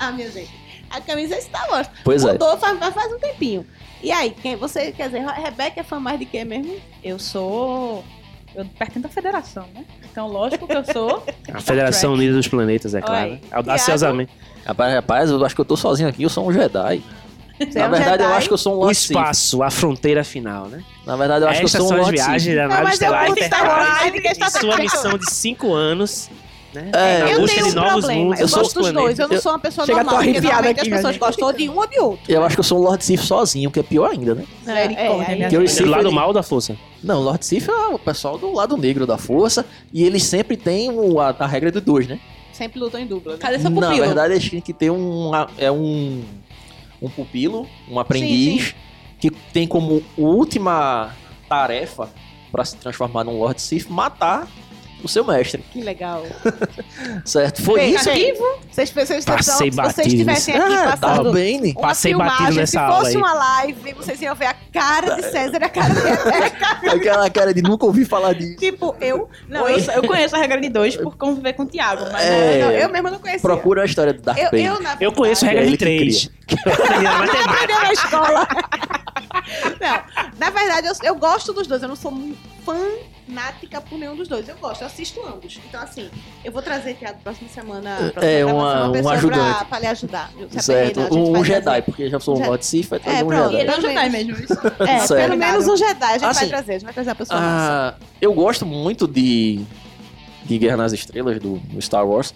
[0.00, 0.50] Ah, minha gente.
[0.90, 1.88] A camisa é Star Wars.
[2.04, 2.32] Pois é.
[2.32, 3.66] Mudou faz, faz um tempinho.
[4.02, 6.76] E aí, quem você, quer dizer, Rebeca é fã mais de quê mesmo?
[7.04, 8.04] Eu sou.
[8.54, 9.84] Eu pertenço à federação, né?
[10.10, 11.24] Então, lógico que eu sou.
[11.52, 13.30] A Federação Unida dos Planetas, é claro.
[13.32, 13.40] Oi.
[13.50, 14.32] Audaciosamente.
[14.66, 17.02] Rapaz, rapaz, eu acho que eu tô sozinho aqui, eu sou um Jedi.
[17.58, 18.38] Você Na é um verdade, eu Jedi?
[18.38, 20.82] acho que eu sou um O Lord espaço, a fronteira final, né?
[21.06, 22.54] Na verdade, eu acho que eu Estas sou um são as Lord viagens Sith.
[22.56, 24.20] da Não, nave mas eu estelar amo Star Wars, Enterprise.
[24.22, 26.30] que Em Star sua missão de cinco anos,
[26.74, 26.90] né?
[26.94, 28.24] É, na Eu tenho de um novos problema.
[28.24, 29.18] mundos, Eu sou- gosto dos dois.
[29.18, 30.14] Eu não sou uma pessoa Chega, normal.
[30.16, 31.20] Porque arrepiada normalmente aqui, as pessoas gente.
[31.20, 32.32] gostam de um ou de outro.
[32.32, 34.44] Eu acho que eu sou um Lord Sith sozinho, que é pior ainda, né?
[35.50, 35.70] Eu gente.
[35.70, 36.76] Sith, Do lado ele- mal da força.
[37.02, 40.56] Não, o Lord Sith é o pessoal do lado negro da força, e eles sempre
[40.56, 42.18] têm a, a regra do dois, né?
[42.52, 43.32] Sempre lutam em dupla.
[43.32, 43.38] né?
[43.40, 44.04] Cadê seu Na pupilo?
[44.06, 46.22] verdade, eles têm que ter um, é um,
[47.00, 48.74] um pupilo, um aprendiz,
[49.18, 51.10] que tem como última
[51.48, 52.08] tarefa
[52.50, 54.46] para se transformar num Lord Sith matar
[55.02, 56.24] o seu mestre, Que legal.
[57.24, 57.62] certo?
[57.62, 58.38] Foi Bem, isso gente.
[58.70, 61.72] Vocês, vocês, vocês, Passei se vocês batido estivessem aqui Ah, passando tá bem, né?
[61.76, 63.16] uma Passei batido filmagem, nessa se aula fosse aí.
[63.16, 66.66] uma live, vocês iam ver a cara de César e a cara de Rebeca.
[66.92, 68.56] Aquela cara de nunca ouvi falar disso.
[68.56, 69.28] tipo, eu...
[69.48, 72.58] Não, eu, eu conheço a regra de dois por conviver com o Thiago, mas É.
[72.64, 73.40] Não, eu mesma não conhecia.
[73.42, 75.78] Procura a história do Darth Eu, eu, na Eu conheço a É regra ele de
[75.78, 76.30] três.
[76.46, 77.50] Que eu aprendi na matemática.
[77.50, 78.48] aprendeu na escola.
[79.80, 80.02] não,
[80.38, 81.82] na verdade, eu, eu gosto dos dois.
[81.82, 82.12] Eu não sou
[82.64, 84.48] fanática por nenhum dos dois.
[84.48, 85.58] Eu gosto, eu assisto ambos.
[85.68, 86.08] Então, assim,
[86.44, 87.96] eu vou trazer, Thiago, próxima semana.
[88.12, 89.54] Próxima É, uma- um pessoa ajudante.
[89.56, 90.30] Pra, pra lhe ajudar.
[90.58, 91.82] Certo, um, vai Jedi, trazer.
[91.82, 93.52] porque já sou um Lord Sith, vai trazer É, um pronto.
[93.52, 93.66] Jedi.
[93.66, 94.52] é um Jedi mesmo, isso.
[94.80, 95.28] É, Certo.
[95.28, 96.70] pelo menos um Jedi a gente Assim, vai trazer.
[96.70, 97.40] A gente vai trazer a pessoa.
[97.42, 99.60] Ah, eu gosto muito de,
[100.44, 102.34] de Guerra nas Estrelas, do, do Star Wars,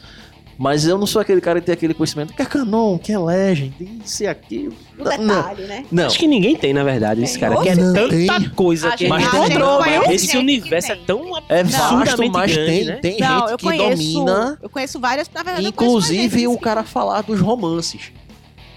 [0.59, 3.19] Mas eu não sou aquele cara que tem aquele conhecimento que é canon, que é
[3.19, 4.73] legend, isso e aquilo.
[4.97, 5.85] Não, detalhe, né?
[5.93, 6.07] Não.
[6.07, 7.41] Acho que ninguém tem, na verdade, esse Tem.
[7.49, 7.61] cara.
[7.63, 8.49] Que é Não tanta tem.
[8.51, 9.41] coisa que Mas tem.
[9.59, 11.05] mas Esse universo que é tem.
[11.05, 12.97] tão É absurdamente mas grande, tem, né?
[13.03, 14.13] tem Não, gente eu que conheço.
[14.15, 14.59] domina.
[14.63, 18.11] Eu conheço várias, na verdade, Inclusive, o cara falar dos romances.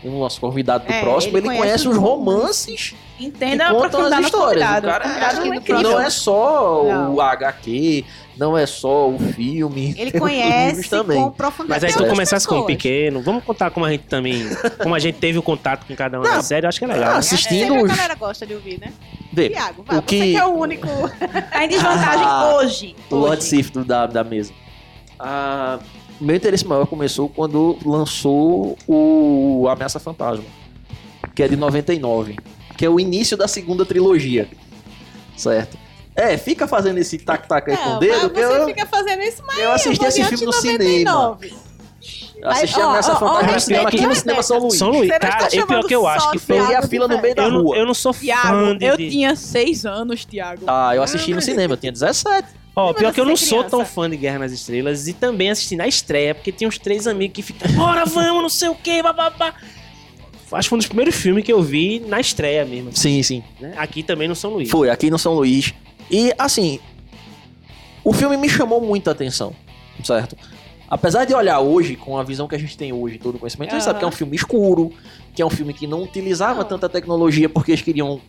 [0.01, 3.71] O nosso convidado do É, próximo, ele ele, conhece conhece, os romances Entenda e a
[3.71, 4.63] conta as histórias.
[4.77, 7.15] O cara é- é não é só Não.
[7.15, 8.05] o HQ,
[8.37, 9.93] não é só o filme.
[9.97, 11.21] Ele conhece também.
[11.21, 11.81] com profundidade.
[11.81, 14.45] Mas aí se Tem tu começasse com o pequeno, vamos contar como a gente também.
[14.81, 16.35] Como a gente teve o contato com cada uma Não.
[16.37, 17.09] da série, eu acho que é legal.
[17.09, 17.17] Ah, né?
[17.19, 18.93] assistindo Sempre a os- galera gosta de ouvir, né?
[19.33, 20.87] Vê, Tiago, vai, o você que- que é o único.
[21.51, 22.95] Tá em desvantagem Ah, hoje.
[23.11, 23.43] o Lord.
[23.43, 24.53] Sif da, da mesa.
[25.19, 25.77] Ah,
[26.19, 30.45] meu interesse maior começou quando lançou o Ameaça Fantasma,
[31.35, 32.37] que é de 99,
[32.77, 34.47] que é o início da segunda trilogia.
[35.35, 35.77] Certo?
[36.15, 39.41] É, fica fazendo esse tac-tac aí com o Não, dedo, você eu, fica fazendo isso,
[39.45, 41.11] mas eu assisti esse filme no de cinema.
[41.11, 41.53] 99.
[42.41, 44.77] Eu assisti ó, Ameaça Fantasma ó, no cinema ó, aqui no cinema São Luís.
[44.77, 45.09] São Luís.
[45.09, 46.57] Não Cara, é pior que eu acho que foi.
[46.59, 47.77] Peguei a fila no meio da Eu não, rua.
[47.77, 50.63] eu não sou fã eu tinha seis anos, Tiago.
[50.67, 52.47] Ah, eu assisti no cinema, eu tinha 17.
[52.75, 55.49] Ó, Mas pior que eu não sou tão fã de Guerra nas Estrelas e também
[55.49, 58.75] assisti na estreia, porque tinha uns três amigos que ficam, bora, vamos, não sei o
[58.75, 59.53] que, bababá.
[60.51, 62.95] Acho que foi um dos primeiros filmes que eu vi na estreia mesmo.
[62.95, 63.43] Sim, sim.
[63.59, 63.73] né?
[63.77, 64.69] Aqui também no São Luís.
[64.69, 65.73] Foi, aqui no São Luís.
[66.09, 66.79] E, assim,
[68.03, 69.53] o filme me chamou muita atenção,
[70.03, 70.35] certo?
[70.89, 73.69] Apesar de olhar hoje, com a visão que a gente tem hoje, todo o conhecimento,
[73.69, 74.91] a gente sabe que é um filme escuro,
[75.35, 76.67] que é um filme que não utilizava Não.
[76.67, 78.19] tanta tecnologia porque eles queriam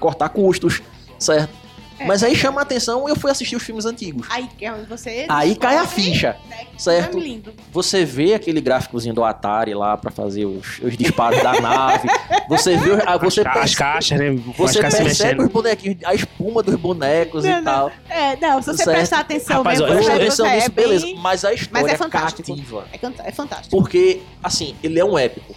[0.00, 0.82] cortar custos,
[1.20, 1.59] certo?
[2.00, 2.06] É.
[2.06, 4.26] Mas aí chama a atenção e eu fui assistir os filmes antigos.
[4.30, 5.26] Aí é você.
[5.28, 7.18] Aí cai a ficha, né, certo?
[7.18, 7.52] É lindo.
[7.70, 12.08] Você vê aquele gráficozinho do Atari lá pra fazer os, os disparos da nave.
[12.48, 14.30] Você vê, os- você As, ca- as percebe, caixas, né?
[14.56, 17.64] você caixas percebe os bonequinhos, a espuma dos bonecos Não, e não.
[17.64, 17.92] tal.
[18.08, 18.96] É, não, se você Certo.
[18.96, 21.06] prestar atenção Rapaz, mesmo, você atenção é nisso, bem- beleza.
[21.18, 22.48] Mas a história é é fantástico.
[22.48, 22.84] cativa.
[22.92, 23.76] É, é fantástico.
[23.76, 25.54] Porque, assim, ele é um épico,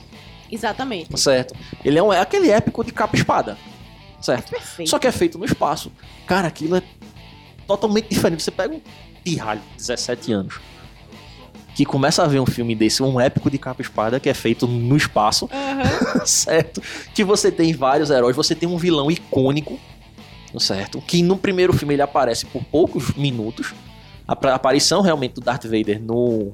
[0.52, 1.18] Exatamente.
[1.20, 1.56] certo?
[1.84, 3.58] Ele é um, é aquele épico de capa e espada,
[4.24, 4.50] certo?
[4.52, 4.90] Perfeito.
[4.90, 5.92] Só que é feito no espaço.
[6.26, 6.84] Cara, aquilo é
[7.68, 8.42] totalmente diferente.
[8.44, 8.82] Você pega um
[9.24, 10.60] pirralho de 17 anos
[11.76, 14.34] que começa a ver um filme desse, um épico de capa e espada que é
[14.34, 16.24] feito no espaço, Aham.
[16.26, 16.82] certo?
[17.16, 19.80] Que você tem vários heróis, você tem um vilão icônico,
[20.60, 21.02] certo?
[21.02, 23.74] Que no primeiro filme ele aparece por poucos minutos.
[24.28, 26.54] A aparição realmente do Darth Vader no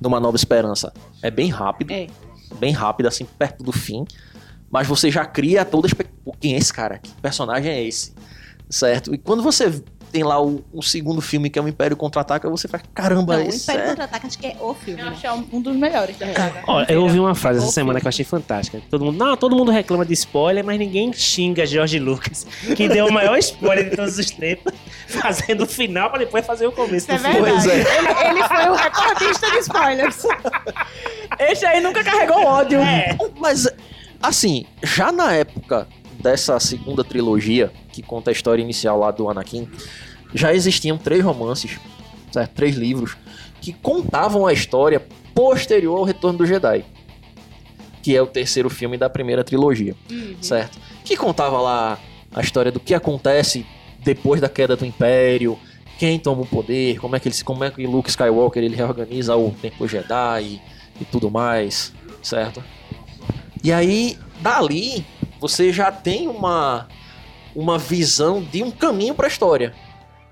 [0.00, 0.92] numa Nova Esperança
[1.22, 2.08] é bem rápido, É.
[2.58, 4.04] bem rápido assim perto do fim,
[4.70, 6.98] mas você já cria toda a quem é esse cara?
[6.98, 8.12] Que personagem é esse?
[8.68, 9.14] Certo?
[9.14, 12.66] E quando você tem lá o, o segundo filme que é o Império Contra-Ataca, você
[12.66, 13.88] faz caramba, Não, o esse Império é...
[13.88, 15.00] Contra-Ataca acho que é o filme.
[15.00, 16.62] Eu acho que é um, um dos melhores da saga.
[16.66, 18.00] Ó, eu ouvi uma frase essa Qual semana filme?
[18.00, 18.80] que eu achei fantástica.
[18.90, 22.46] Todo mundo, não, todo mundo reclama de spoiler, mas ninguém xinga George Lucas,
[22.76, 24.72] que deu o maior spoiler de todos os tempos,
[25.08, 27.42] fazendo o final pra depois fazer o começo Isso é do filme.
[27.42, 27.68] verdade.
[27.68, 27.98] Pois é.
[27.98, 30.22] Ele, ele foi o recordista de spoilers.
[31.38, 32.80] Esse aí nunca carregou ódio.
[32.80, 33.16] É.
[33.38, 33.66] Mas,
[34.22, 35.86] assim, já na época
[36.20, 39.68] dessa segunda trilogia, que conta a história inicial lá do Anakin,
[40.34, 41.78] já existiam três romances,
[42.32, 42.52] certo?
[42.52, 43.16] três livros,
[43.60, 45.04] que contavam a história
[45.34, 46.84] posterior ao Retorno do Jedi.
[48.02, 49.94] Que é o terceiro filme da primeira trilogia,
[50.40, 50.78] certo?
[51.04, 51.98] Que contava lá
[52.34, 53.66] a história do que acontece
[54.00, 55.58] depois da queda do Império,
[55.98, 59.34] quem toma o poder, como é que ele como é que Luke Skywalker ele reorganiza
[59.36, 60.60] o Templo Jedi e,
[61.00, 61.92] e tudo mais,
[62.22, 62.62] certo?
[63.62, 65.04] E aí, dali,
[65.40, 66.88] você já tem uma,
[67.54, 69.74] uma visão de um caminho pra história.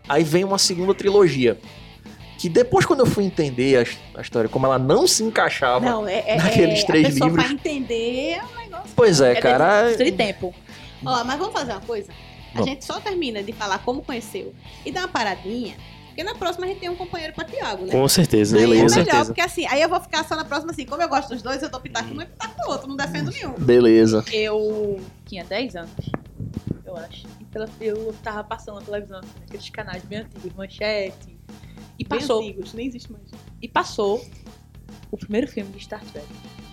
[0.09, 1.59] Aí vem uma segunda trilogia.
[2.39, 3.79] Que depois, quando eu fui entender
[4.15, 5.85] a, a história, como ela não se encaixava.
[5.85, 7.45] Não, é, é, Naqueles é, três a livros.
[7.45, 8.91] pra entender é um negócio.
[8.95, 9.97] Pois é, É cara.
[9.97, 10.55] De tempo.
[11.05, 12.13] Ó, mas vamos fazer uma coisa?
[12.55, 14.55] A gente só termina de falar como conheceu
[14.85, 15.77] e dá uma paradinha,
[16.17, 17.93] porque na próxima a gente tem um companheiro pra Tiago, né?
[17.93, 18.83] Com certeza, Aí é Beleza.
[18.95, 19.25] com melhor, certeza.
[19.27, 21.63] porque assim, aí eu vou ficar só na próxima assim, como eu gosto dos dois,
[21.63, 23.53] eu dou pitaco um e pitaco no outro, não defendo nenhum.
[23.53, 24.25] Beleza.
[24.33, 25.91] Eu tinha 10 anos,
[26.87, 27.27] eu acho.
[27.39, 31.37] E pela, eu tava passando na televisão, assim, naqueles canais bem antigos, manchete.
[31.99, 33.25] E Bem passou, antigos, nem existe mais.
[33.61, 34.25] e passou
[35.11, 36.27] o primeiro filme de Star Trek.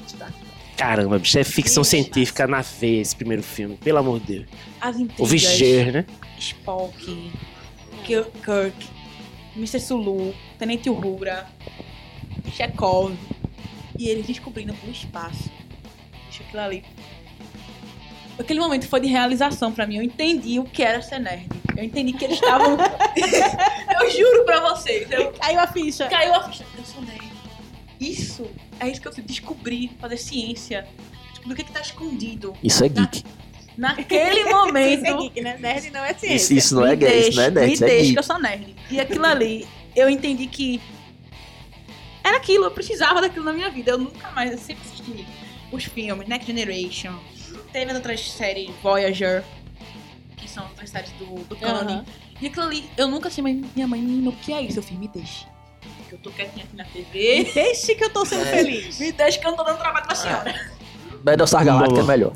[0.08, 0.46] Star Trek.
[0.78, 4.48] Caramba, bicho, é ficção científica na veia esse primeiro filme, pelo amor de Deus.
[4.80, 5.30] As O intrigas.
[5.30, 6.06] Viger, né?
[6.40, 7.32] Spock,
[8.06, 8.90] Kirk,
[9.56, 9.80] Mr.
[9.80, 11.48] Sulu, Tenente Uhura,
[12.52, 13.16] Chekhov.
[13.98, 15.52] E eles descobrindo o espaço.
[16.24, 16.84] Deixa aquilo ali.
[18.40, 19.98] Aquele momento foi de realização pra mim.
[19.98, 21.48] Eu entendi o que era ser nerd.
[21.78, 22.76] Eu entendi que eles estavam.
[24.02, 25.10] eu juro pra vocês.
[25.12, 25.32] Eu...
[25.34, 26.08] Caiu a ficha.
[26.08, 26.66] Caiu a ficha.
[26.76, 27.32] Eu sou nerd.
[28.00, 28.50] Isso
[28.80, 29.92] é isso que eu descobri.
[30.00, 30.88] Fazer ciência.
[31.30, 32.56] Descobrir o que, que tá escondido.
[32.64, 33.24] Isso é geek.
[33.78, 35.18] Naquele Isso é momento.
[35.18, 35.58] geek, né?
[35.60, 36.54] Nerd não é Isso, ciência.
[36.54, 38.18] isso não é Me gay, isso não é nerd, me isso é deixa que geek.
[38.18, 38.76] eu sou nerd.
[38.92, 40.80] E aquilo ali, eu entendi que
[42.24, 43.92] era aquilo, eu precisava daquilo na minha vida.
[43.92, 45.26] Eu nunca mais, eu sempre assisti
[45.72, 47.14] os filmes, Next Generation.
[47.72, 49.44] Teve as outras séries, Voyager,
[50.38, 51.80] que são outras séries do, do Canon.
[51.80, 52.06] Aham.
[52.42, 54.80] E aquilo ali, eu nunca achei minha mãe, menino, o que é isso?
[54.80, 55.46] Eu fiz, me deixe.
[56.08, 57.50] Que eu tô quietinha aqui na TV.
[57.54, 59.00] Deixe que eu tô sendo feliz.
[59.00, 60.72] Me deixe que eu não tô dando trabalho pra senhora.
[61.24, 62.34] Battlestar Galactica é melhor.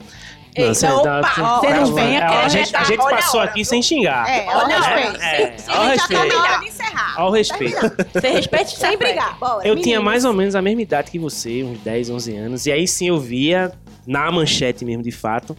[0.57, 3.63] Eita, você opa, tá- você não é, querer a gente, a gente olha passou aqui
[3.63, 4.27] sem xingar.
[4.29, 5.21] É, Olha, olha é, respeito.
[5.21, 6.35] é, Se ao a gente já tá respeito.
[6.37, 7.13] na hora de encerrar.
[7.17, 7.77] Ao respeito.
[8.13, 9.67] Você respeite Sem sem brigar, bora.
[9.67, 12.65] Eu tinha mais ou menos a mesma idade que você, uns 10, 11 anos.
[12.65, 13.71] E aí sim eu via
[14.05, 15.55] na manchete mesmo, de fato.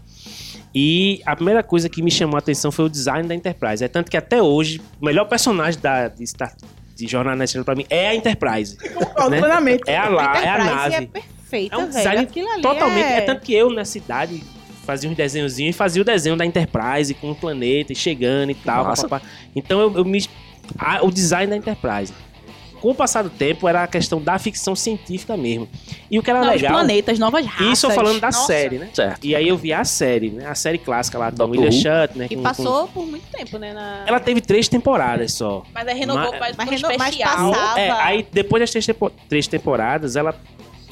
[0.75, 3.83] E a primeira coisa que me chamou a atenção foi o design da Enterprise.
[3.85, 6.53] É tanto que até hoje, o melhor personagem da, de, Star,
[6.95, 8.77] de Jornada na Estrela pra mim é a Enterprise.
[9.31, 9.79] né?
[9.87, 10.95] É a, lá, é a Enterprise nave.
[10.95, 12.29] é perfeita, É um design
[12.63, 13.05] Totalmente.
[13.07, 13.17] É...
[13.19, 13.21] É...
[13.23, 14.43] tanto que eu, na cidade,
[14.89, 18.55] fazia uns desenhozinhos e fazia o desenho da Enterprise com o planeta e chegando e
[18.55, 18.87] tal.
[18.87, 19.07] Massa.
[19.07, 19.27] papapá.
[19.55, 20.25] Então eu, eu me.
[20.79, 22.11] a- o design da Enterprise.
[22.81, 25.69] Com o passar do tempo, era a questão da ficção científica mesmo.
[26.11, 26.73] E o que era Novos legal.
[26.75, 27.73] planetas, novas raças.
[27.73, 28.47] Isso eu falando da Nossa.
[28.47, 28.89] série, né?
[28.95, 29.25] Certo.
[29.27, 30.47] E aí eu vi a série, né?
[30.47, 31.73] A série clássica lá do William.
[31.73, 32.29] Shatner.
[32.31, 33.75] E com- passou por muito tempo, né?
[33.75, 34.03] Na...
[34.05, 35.65] com- Ela teve três temporadas só.
[35.75, 37.81] Mas aí renovou Mas- mas, reno- mas passava.
[37.81, 40.35] É, aí depois das três, tempo- três temporadas, ela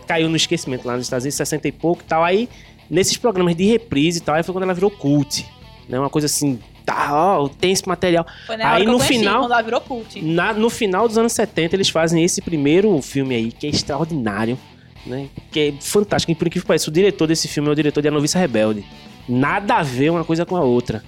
[0.09, 2.24] caiu no esquecimento lá nos Estados Unidos, 60 e pouco e tal.
[2.24, 2.49] Aí,
[2.91, 5.47] nesses programas de reprise e tal, aí foi quando ela virou cult.
[5.89, 5.99] Né?
[5.99, 8.26] Uma coisa assim, tá, ó, tem esse material.
[8.47, 10.20] Foi na Aí, no conheci, final- quando ela virou cult.
[10.22, 14.59] Na- no final dos anos 70, eles fazem esse primeiro filme aí, que é extraordinário,
[15.07, 15.28] né?
[15.53, 16.32] Que é fantástico.
[16.32, 18.39] E por incrível que pareça, o diretor desse filme é o diretor de A Noviça
[18.39, 18.84] Rebelde.
[19.28, 21.03] Nada a ver uma coisa com a outra.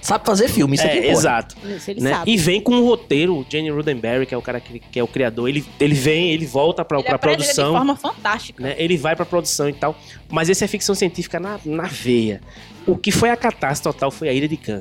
[0.00, 1.18] Sabe fazer filme, isso é, aqui importa.
[1.18, 1.56] exato.
[1.64, 2.10] Isso ele né?
[2.10, 2.30] sabe.
[2.30, 5.02] E vem com um roteiro, o Jenny Roddenberry, que é o cara que, que é
[5.02, 7.72] o criador, ele, ele vem, ele volta pra, Ele pra produção.
[7.72, 8.62] de forma fantástica.
[8.62, 8.74] né?
[8.78, 9.96] Ele vai pra produção e tal.
[10.30, 12.40] Mas esse é ficção científica na, na veia.
[12.86, 14.80] O que foi a catástrofe total foi a Ilha de Khan.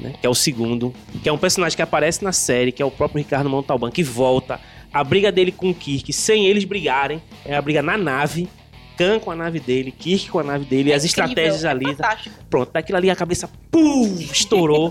[0.00, 0.14] Né?
[0.20, 0.92] Que é o segundo.
[1.22, 4.02] Que é um personagem que aparece na série, que é o próprio Ricardo Montalban, que
[4.02, 4.60] volta.
[4.92, 8.48] A briga dele com o Kirk, sem eles brigarem, é a briga na nave.
[8.96, 11.68] Khan com a nave dele, Kirk com a nave dele, É as incrível, estratégias é
[11.68, 11.86] ali.
[11.86, 12.34] fantástico.
[12.48, 14.90] Pronto, daquilo ali a cabeça, pum, estourou.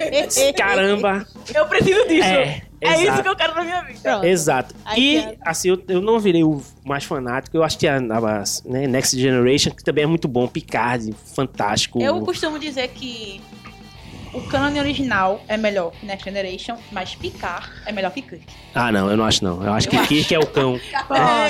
[0.56, 1.26] Caramba.
[1.54, 2.26] Eu preciso disso.
[2.28, 4.00] É, É isso que eu quero na minha vida.
[4.02, 4.24] Pronto.
[4.24, 4.74] Exato.
[4.84, 7.56] Aí e, assim, eu, eu não virei o mais fanático.
[7.56, 10.48] Eu acho que a, a né, Next Generation, que também é muito bom.
[10.48, 12.00] Picard, fantástico.
[12.00, 13.40] Eu costumo dizer que
[14.32, 18.44] o canon original é melhor que Next Generation, mas Picard é melhor que Kirk.
[18.74, 19.62] Ah, não, eu não acho não.
[19.62, 20.08] Eu acho Eu que acho.
[20.08, 20.80] Kirk é o cão.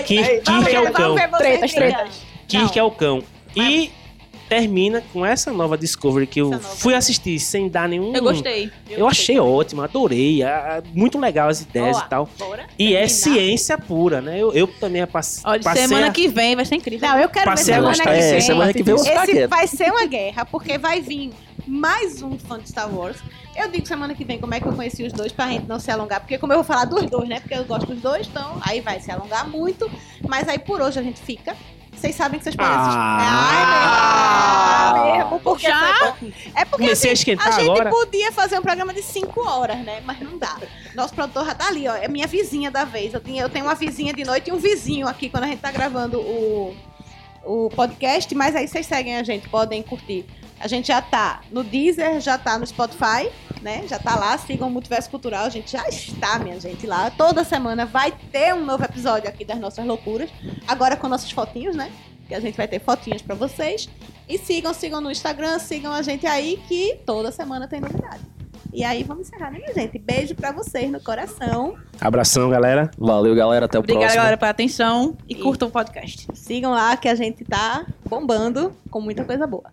[0.07, 1.15] Kirk, é o cão.
[1.39, 2.23] Tretas, tretas.
[2.49, 3.23] Kirk é o cão.
[3.55, 3.91] E
[4.51, 8.13] termina com essa nova Discovery que eu fui assistir sem dar nenhum...
[8.13, 8.69] Eu gostei.
[8.91, 10.43] Eu achei ótimo, adorei.
[10.43, 12.29] ah, Muito legal as ideias Ó, e tal.
[12.37, 12.67] Bora.
[12.77, 13.09] E é terminar.
[13.09, 14.37] ciência pura, né?
[14.43, 17.09] Eu, eu também passe, Olha, passei semana a- que vem vai ser incrível.
[17.09, 18.35] Não, eu quero Passei ver a semana gostar que vem.
[18.37, 19.51] É, semana que vem eu vou ficar Esse quieto.
[19.51, 21.31] vai ser uma guerra, porque vai vir
[21.65, 23.19] mais um fã de Star Wars.
[23.55, 25.79] Eu digo semana que vem como é que eu conheci os dois, pra gente não
[25.79, 26.19] se alongar.
[26.21, 27.39] Porque como eu vou falar dos dois, né?
[27.39, 29.89] Porque eu gosto dos dois, então aí vai se alongar muito.
[30.29, 31.55] Mas aí por hoje a gente fica.
[32.01, 32.97] Vocês sabem que vocês podem assistir.
[32.99, 34.93] Ah!
[34.95, 36.15] Ai, mesmo, porque Já?
[36.55, 37.91] É porque Comecei a assim, esquentar a gente agora.
[37.91, 40.01] podia fazer um programa de 5 horas, né?
[40.07, 40.57] Mas não dá.
[40.95, 41.95] Nosso produtor já tá ali, ó.
[41.95, 43.13] É minha vizinha da vez.
[43.13, 45.61] Eu, tinha, eu tenho uma vizinha de noite e um vizinho aqui quando a gente
[45.61, 46.75] tá gravando o,
[47.45, 48.35] o podcast.
[48.35, 50.25] Mas aí vocês seguem a gente, podem curtir.
[50.61, 53.31] A gente já tá no Deezer, já tá no Spotify,
[53.63, 53.85] né?
[53.89, 54.37] Já tá lá.
[54.37, 55.45] Sigam o Multiverso Cultural.
[55.47, 57.11] A gente já está, minha gente, lá.
[57.11, 60.29] Toda semana vai ter um novo episódio aqui das nossas loucuras.
[60.69, 61.91] Agora com nossas fotinhos, né?
[62.29, 63.89] Que a gente vai ter fotinhas pra vocês.
[64.29, 68.21] E sigam, sigam no Instagram, sigam a gente aí que toda semana tem novidade.
[68.73, 69.99] E aí vamos encerrar, né, minha gente?
[69.99, 71.75] Beijo pra vocês no coração.
[72.01, 72.89] Abração, galera.
[72.97, 73.65] Valeu, galera.
[73.67, 74.21] Até o Obrigada, próximo.
[74.23, 76.29] galera, pela atenção e E- curtam o podcast.
[76.35, 79.73] Sigam lá que a gente tá bombando com muita coisa boa.